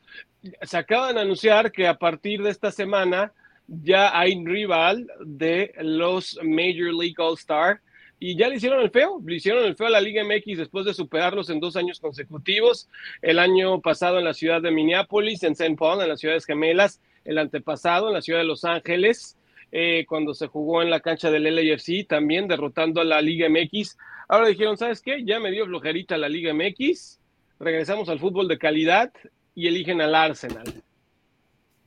[0.62, 3.32] se acaban de anunciar que a partir de esta semana
[3.68, 7.80] ya hay un rival de los Major League All Star
[8.18, 10.86] y ya le hicieron el feo, le hicieron el feo a la Liga MX después
[10.86, 12.88] de superarlos en dos años consecutivos,
[13.22, 15.76] el año pasado en la ciudad de Minneapolis, en St.
[15.76, 19.36] Paul, en las ciudades gemelas, el antepasado en la ciudad de Los Ángeles,
[19.72, 23.98] eh, cuando se jugó en la cancha del LAFC, también derrotando a la Liga MX.
[24.28, 25.24] Ahora dijeron, ¿sabes qué?
[25.24, 27.18] Ya me dio flojerita la Liga MX,
[27.58, 29.12] regresamos al fútbol de calidad
[29.54, 30.64] y eligen al Arsenal.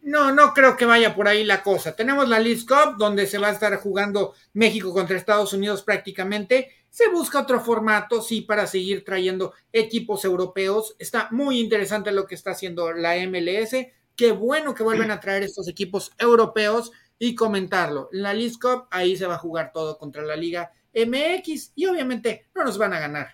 [0.08, 1.94] No, no creo que vaya por ahí la cosa.
[1.94, 6.72] Tenemos la League Cup, donde se va a estar jugando México contra Estados Unidos prácticamente.
[6.90, 10.96] Se busca otro formato, sí, para seguir trayendo equipos europeos.
[10.98, 13.76] Está muy interesante lo que está haciendo la MLS.
[14.16, 18.08] Qué bueno que vuelven a traer estos equipos europeos y comentarlo.
[18.14, 21.86] En la League Cup, ahí se va a jugar todo contra la Liga MX y
[21.86, 23.34] obviamente no nos van a ganar.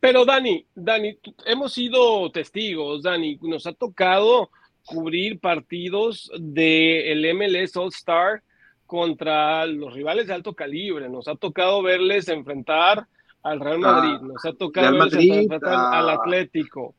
[0.00, 4.50] Pero Dani, Dani, hemos sido testigos, Dani, nos ha tocado
[4.84, 8.42] cubrir partidos del MLS All Star
[8.86, 13.06] contra los rivales de alto calibre, nos ha tocado verles enfrentar
[13.42, 16.94] al Real ah, Madrid, nos ha tocado verles enfrentar al Atlético,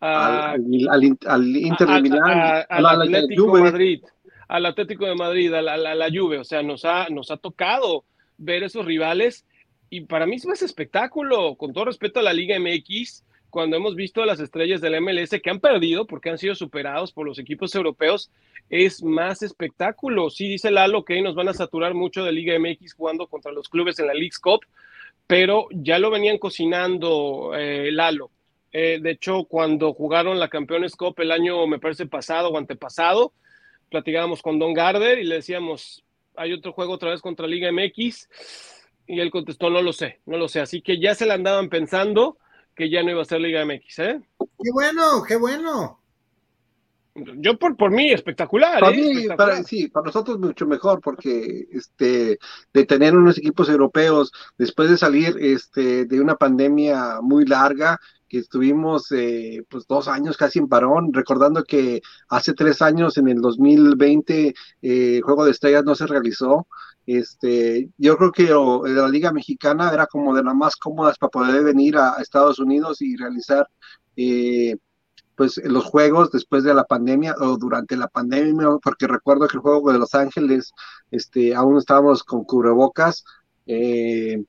[0.00, 4.04] al, Inter de Milán, al Atlético de Madrid,
[4.48, 8.04] al Atlético de Madrid, a la, Juve, o sea, nos ha, nos ha tocado
[8.36, 9.46] ver esos rivales
[9.88, 13.94] y para mí es más espectáculo, con todo respeto a la Liga MX, cuando hemos
[13.94, 17.38] visto a las estrellas del MLS que han perdido porque han sido superados por los
[17.38, 18.30] equipos europeos,
[18.70, 20.30] es más espectáculo.
[20.30, 23.68] Sí, dice Lalo que nos van a saturar mucho de Liga MX jugando contra los
[23.68, 24.60] clubes en la League's Cup,
[25.26, 28.30] pero ya lo venían cocinando eh, Lalo.
[28.72, 33.34] Eh, de hecho, cuando jugaron la Campeones Cup el año, me parece, pasado o antepasado,
[33.90, 36.02] platicábamos con Don Garder y le decíamos,
[36.36, 38.30] hay otro juego otra vez contra Liga MX.
[39.06, 40.60] Y él contestó, no lo sé, no lo sé.
[40.60, 42.38] Así que ya se la andaban pensando
[42.74, 44.20] que ya no iba a ser Liga MX, ¿eh?
[44.38, 45.98] Qué bueno, qué bueno.
[47.14, 48.80] Yo por, por mí, espectacular.
[48.80, 48.96] Para ¿eh?
[48.96, 49.64] mí, espectacular.
[49.64, 52.38] sí, para nosotros mucho mejor, porque este,
[52.72, 58.00] de tener unos equipos europeos, después de salir este, de una pandemia muy larga,
[58.32, 62.00] que estuvimos eh, pues dos años casi en parón, recordando que
[62.30, 66.66] hace tres años, en el 2020, eh, el Juego de Estrellas no se realizó,
[67.06, 71.64] este, yo creo que la Liga Mexicana era como de las más cómodas para poder
[71.64, 73.68] venir a, Estados Unidos y realizar
[74.16, 74.76] eh,
[75.36, 79.62] pues los juegos después de la pandemia o durante la pandemia, porque recuerdo que el
[79.62, 80.72] juego de Los Ángeles,
[81.10, 83.24] este, aún estábamos con cubrebocas,
[83.66, 84.44] eh,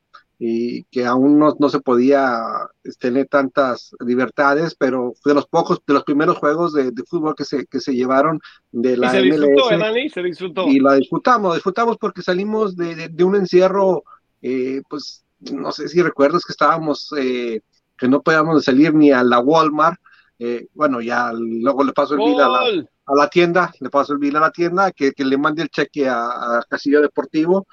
[0.45, 2.37] y que aún no, no se podía
[2.83, 7.33] este, tener tantas libertades, pero fue de los pocos, de los primeros juegos de, fútbol
[7.33, 10.09] que se, que se llevaron de la y se disfrutó, ¿eh, Dani?
[10.09, 10.67] Se disfrutó.
[10.67, 14.03] Y la disfrutamos, disfrutamos porque salimos de, de, un encierro,
[14.41, 17.61] eh, pues no sé si recuerdas que estábamos, eh,
[17.97, 19.97] que no podíamos salir ni a la Walmart,
[20.39, 22.59] eh, bueno, ya luego le paso el bill a la,
[23.05, 25.69] a la, tienda, le paso el bill a la tienda, que, que le mande el
[25.69, 27.65] cheque a, a Casillo Deportivo,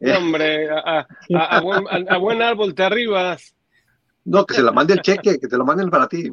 [0.00, 1.06] Hombre, a,
[2.18, 3.54] buen, árbol te arribas.
[4.24, 6.30] No, que se la mande el cheque, que te lo manden para ti.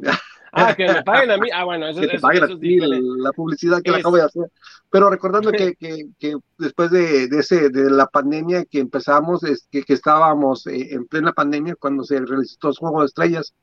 [0.52, 1.48] Ah, que me paguen a mí.
[1.52, 4.50] Ah, bueno, eso, que te paguen a ti la publicidad que la acabo de hacer.
[4.90, 9.66] Pero recordando que, que, que después de, de, ese, de la pandemia que empezamos, es
[9.70, 13.54] que, que estábamos eh, en plena pandemia cuando se realizó el Juego de Estrellas,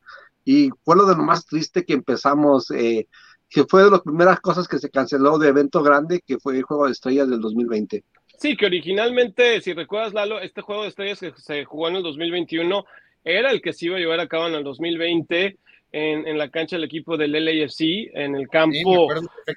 [0.46, 3.08] y fue lo de lo más triste que empezamos, eh,
[3.50, 6.64] que fue de las primeras cosas que se canceló de evento grande, que fue el
[6.64, 8.04] Juego de Estrellas del 2020.
[8.44, 12.04] Sí, que originalmente, si recuerdas, Lalo, este juego de estrellas que se jugó en el
[12.04, 12.86] 2021
[13.24, 15.58] era el que se iba a llevar a cabo en el 2020
[15.94, 19.08] en, en la cancha del equipo del LAFC, en el campo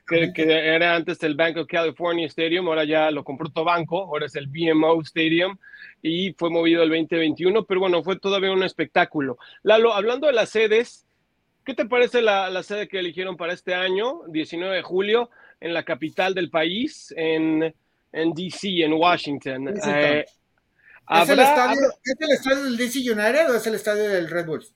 [0.07, 4.37] que, era antes el Bank of California Stadium, ahora ya lo compró banco, ahora es
[4.37, 5.59] el BMO Stadium
[6.01, 9.37] y fue movido el 2021, pero bueno, fue todavía un espectáculo.
[9.65, 11.09] Lalo, hablando de las sedes,
[11.65, 15.29] ¿qué te parece la, la sede que eligieron para este año, 19 de julio,
[15.59, 17.75] en la capital del país, en
[18.17, 19.69] en DC, en Washington.
[19.69, 20.25] Eh,
[21.09, 24.47] ¿Es, el estadio, ¿Es, el estadio, del DC United o es el estadio del Red
[24.47, 24.75] Bulls?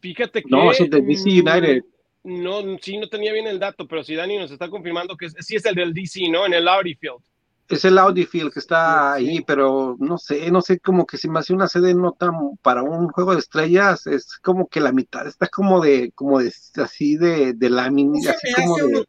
[0.00, 0.48] Fíjate que.
[0.48, 1.82] No, es el del DC United.
[2.24, 5.56] No, sí, no tenía bien el dato, pero si Dani nos está confirmando que sí
[5.56, 6.44] es el del DC, ¿no?
[6.44, 7.22] En el Audi Field
[7.68, 11.28] es el Audi Field que está ahí, pero no sé, no sé, como que si
[11.28, 14.92] me hace una sede no tan para un juego de estrellas, es como que la
[14.92, 19.04] mitad está como de, como de, así de, de lámina, así como de,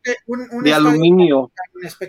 [0.64, 1.52] de aluminio,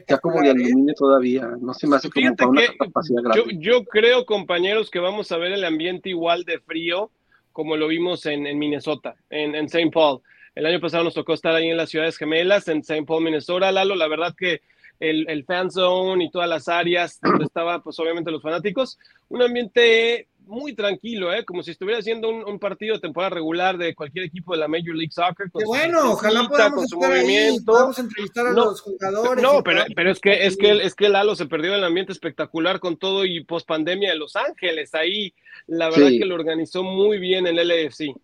[0.08, 3.58] ya como de aluminio todavía, no se me hace como para una capacidad grande.
[3.58, 7.10] Yo, creo, compañeros, que vamos a ver el ambiente igual de frío
[7.52, 9.90] como lo vimos en, en Minnesota, en, en St.
[9.92, 10.20] Paul.
[10.54, 13.04] El año pasado nos tocó estar ahí en las ciudades gemelas, en St.
[13.04, 14.60] Paul, Minnesota, Lalo, la verdad que
[15.00, 18.98] el, el fan zone y todas las áreas donde estaban, pues obviamente los fanáticos.
[19.28, 21.44] Un ambiente muy tranquilo, ¿eh?
[21.44, 24.94] como si estuviera haciendo un, partido de temporada regular de cualquier equipo de la Major
[24.96, 25.50] League Soccer.
[25.56, 27.64] Qué bueno, ojalá podamos con su movimiento.
[27.66, 29.42] podamos entrevistar a los jugadores.
[29.42, 32.80] No, pero, pero es que es que es que Lalo se perdió el ambiente espectacular
[32.80, 34.94] con todo y post pandemia de Los Ángeles.
[34.94, 35.34] Ahí
[35.66, 38.14] la verdad que lo organizó muy bien el LFC.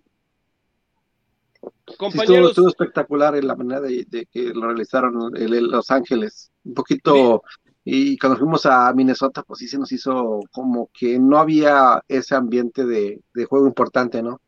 [1.99, 2.51] Compañeros.
[2.51, 6.51] estuvo, espectacular en la manera de, que lo realizaron en Los Ángeles.
[6.65, 7.43] Un poquito.
[7.85, 12.35] Y cuando fuimos a Minnesota, pues sí se nos hizo como que no había ese
[12.35, 14.41] ambiente de, juego importante, ¿no?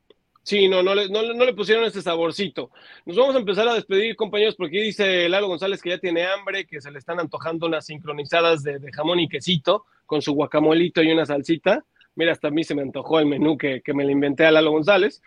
[0.43, 2.71] Sí, no, no le, no, le pusieron ese saborcito.
[3.05, 6.67] Nos vamos a empezar a despedir, compañeros, porque dice Lalo González que ya tiene hambre,
[6.67, 11.11] que se le están antojando unas sincronizadas de, jamón y quesito con su guacamolito y
[11.11, 11.85] una salsita.
[12.15, 14.53] Mira, hasta a mí se me antojó el menú que, que me le inventé a
[14.53, 15.21] Lalo González.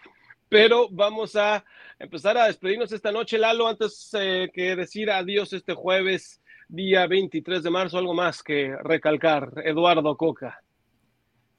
[0.49, 1.63] Pero vamos a
[1.99, 7.61] empezar a despedirnos esta noche, Lalo, antes eh, que decir adiós este jueves, día 23
[7.61, 10.63] de marzo, algo más que recalcar, Eduardo Coca.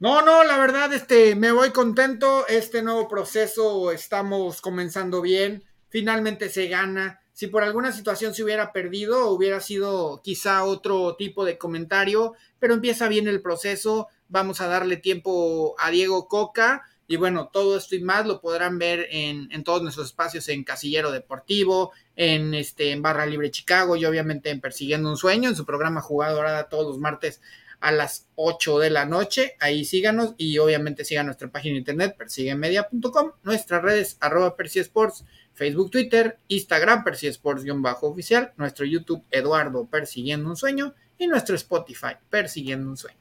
[0.01, 6.49] No, no, la verdad, este, me voy contento, este nuevo proceso estamos comenzando bien, finalmente
[6.49, 7.21] se gana.
[7.33, 12.75] Si por alguna situación se hubiera perdido, hubiera sido quizá otro tipo de comentario, pero
[12.75, 17.97] empieza bien el proceso, vamos a darle tiempo a Diego Coca y bueno, todo esto
[17.97, 23.03] y más lo podrán ver en, todos nuestros espacios en Casillero Deportivo, en, este, en
[23.03, 26.99] Barra Libre Chicago y obviamente en Persiguiendo un Sueño, en su programa Jugadorada todos los
[26.99, 27.41] martes
[27.81, 29.57] a las 8 de la noche.
[29.59, 35.91] Ahí síganos y obviamente sigan nuestra página de internet persiguemedia.com, nuestras redes arroba Sports, Facebook,
[35.91, 43.20] Twitter, Instagram Sports-oficial, nuestro YouTube Eduardo Persiguiendo un Sueño y nuestro Spotify Persiguiendo un Sueño.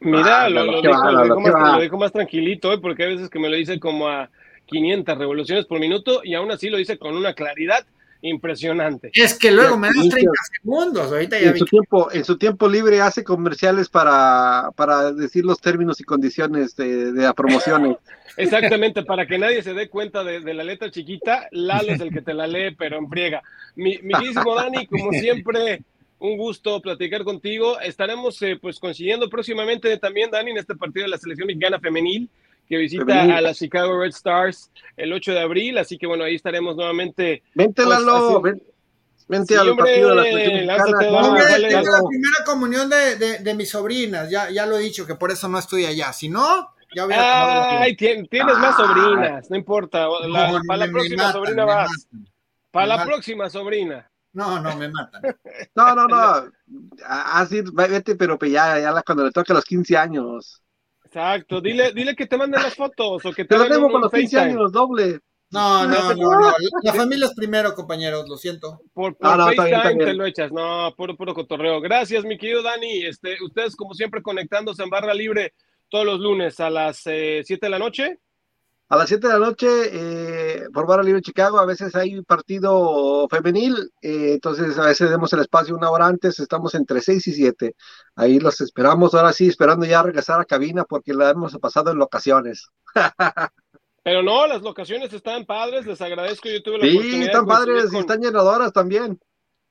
[0.00, 0.80] Mira, lo,
[1.80, 2.78] dijo, más, tranquilito, ¿eh?
[2.78, 4.30] porque hay veces que me lo dice como a
[4.66, 7.84] 500 revoluciones por minuto y aún así lo dice con una claridad
[8.22, 9.10] impresionante.
[9.12, 12.68] Es que luego me das 30 segundos, ahorita ya en su tiempo En su tiempo
[12.68, 17.96] libre hace comerciales para, para decir los términos y condiciones de, de promociones.
[18.36, 22.22] Exactamente, para que nadie se dé cuenta de, la letra chiquita, Lalo es el que
[22.22, 23.42] te la lee, pero en friega.
[23.74, 25.82] Mi, mi Dani, como siempre,
[26.20, 27.80] un gusto platicar contigo.
[27.80, 32.30] Estaremos eh, pues consiguiendo próximamente también, Dani, en este partido de la selección mexicana femenil
[32.68, 36.36] que visita a la Chicago Red Stars el 8 de abril, así que bueno, ahí
[36.36, 37.42] estaremos nuevamente.
[37.52, 38.42] Vente, pues, Lalo,
[39.26, 41.82] vente al partido de la selección mexicana.
[41.82, 45.48] la primera comunión de, de, mis sobrinas, ya, ya lo he dicho, que por eso
[45.48, 46.74] no estoy allá, si no...
[46.92, 47.06] Ya
[47.80, 50.08] Ay, tienes, más sobrinas, no importa.
[50.66, 52.08] para la próxima sobrina vas.
[52.72, 54.10] Para la próxima sobrina.
[54.32, 55.22] No, no, me matan.
[55.74, 56.50] No, no, no.
[57.04, 60.62] Así, vete, pero ya, ya cuando le toque los 15 años.
[61.04, 64.12] Exacto, dile, dile que te manden las fotos o que te, lo tengo con los
[64.12, 65.20] 15 años, doble.
[65.50, 66.52] No, no, no,
[66.82, 68.82] La familia es primero, compañeros, lo siento.
[68.92, 70.52] Por, por FaceTime te lo echas.
[70.52, 71.80] No, puro, puro cotorreo.
[71.80, 73.04] Gracias, mi querido Dani.
[73.04, 75.54] Este, ustedes, como siempre, conectándose en Barra Libre
[75.88, 78.20] todos los lunes a las 7 eh, de la noche
[78.90, 82.24] a las 7 de la noche eh, por Barra Libre Chicago, a veces hay un
[82.24, 87.24] partido femenil, eh, entonces a veces demos el espacio una hora antes, estamos entre 6
[87.28, 87.76] y 7.
[88.16, 91.98] Ahí los esperamos, ahora sí, esperando ya regresar a cabina porque la hemos pasado en
[91.98, 92.68] locaciones.
[94.02, 97.20] Pero no, las locaciones están padres, les agradezco, yo tuve la sí, oportunidad.
[97.20, 99.20] Sí, están padres y están llenadoras también.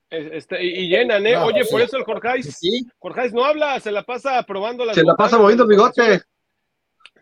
[0.10, 1.36] Este, y, llenan, ¿eh?
[1.36, 2.88] Oye, por eso el Jorge ¿Sí?
[2.98, 6.22] Jorge no habla, se la pasa probando las Se la pasa moviendo el bigote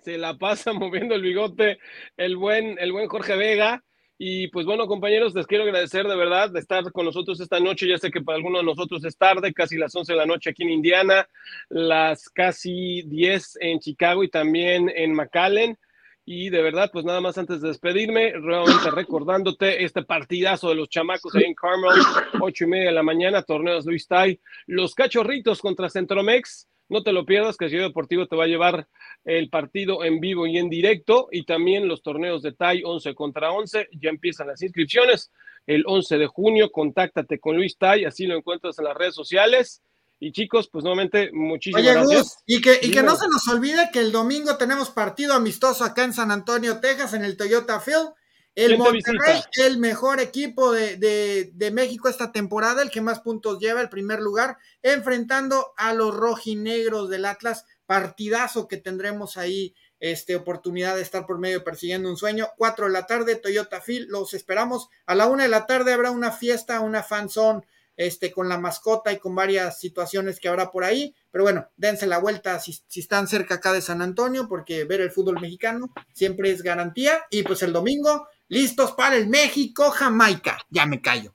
[0.08, 1.80] se la pasa moviendo el bigote
[2.16, 3.84] el buen, el buen Jorge Vega.
[4.18, 7.90] Y pues bueno, compañeros, les quiero agradecer de verdad de estar con nosotros esta noche.
[7.90, 10.50] Ya sé que para algunos de nosotros es tarde, casi las 11 de la noche
[10.50, 11.28] aquí en Indiana,
[11.68, 15.78] las casi 10 en Chicago y también en McAllen.
[16.26, 20.90] Y de verdad, pues nada más antes de despedirme, realmente recordándote este partidazo de los
[20.90, 22.02] chamacos ahí en Carmel,
[22.42, 27.12] 8 y media de la mañana, torneos Luis Tai, los cachorritos contra Centromex no te
[27.12, 28.88] lo pierdas, que Ciudad Deportivo te va a llevar
[29.26, 33.52] el partido en vivo y en directo y también los torneos de TAI 11 contra
[33.52, 33.90] 11.
[34.00, 35.32] Ya empiezan las inscripciones
[35.66, 36.72] el 11 de junio.
[36.72, 39.82] Contáctate con Luis Tai, así lo encuentras en las redes sociales.
[40.20, 42.44] Y chicos, pues nuevamente, muchísimas gracias.
[42.48, 46.04] y que, y que no se nos olvide que el domingo tenemos partido amistoso acá
[46.06, 48.14] en San Antonio, Texas, en el Toyota Field.
[48.58, 53.90] El Monterrey, el mejor equipo de, México esta temporada, el que más puntos lleva, el
[53.90, 61.04] primer lugar, enfrentando a los rojinegros del Atlas, partidazo que tendremos ahí, este, oportunidad de
[61.04, 62.48] estar por medio persiguiendo un sueño.
[62.58, 64.90] Cuatro de la tarde, Toyota Field, los esperamos.
[65.06, 67.62] A la una de la tarde habrá una fiesta, una fanzone,
[67.96, 71.14] este, con la mascota y con varias situaciones que habrá por ahí.
[71.30, 75.02] Pero bueno, dense la vuelta si, si, están cerca acá de San Antonio, porque ver
[75.02, 77.24] el fútbol mexicano siempre es garantía.
[77.30, 80.60] Y pues el domingo Listos para el México, Jamaica.
[80.70, 81.34] Ya me callo.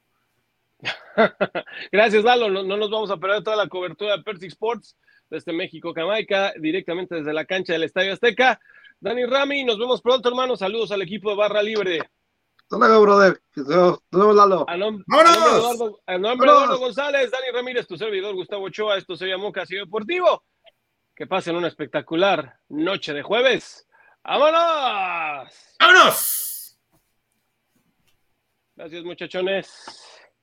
[1.93, 2.49] Gracias, Lalo.
[2.49, 4.97] No, nos vamos a perder toda la cobertura de Percy Sports
[5.29, 8.61] desde México, Jamaica, directamente desde la cancha del Estadio Azteca.
[9.01, 10.57] Dani Rami, nos vemos pronto, hermano.
[10.57, 12.01] Saludos al equipo de Barra Libre.
[12.63, 13.43] Hasta luego, brother.
[13.57, 14.65] Nos vemos, Lalo.
[14.69, 18.97] A, nombre de Eduardo, nombre de Eduardo González, Dani Ramírez, tu servidor Gustavo Ochoa.
[18.97, 20.45] Esto se llamó Casio Deportivo.
[21.15, 23.87] Que pasen una espectacular noche de jueves.
[24.25, 25.53] ¡Vámonos!
[25.79, 26.52] ¡Vámonos!
[28.77, 30.22] Gracias, muchachones.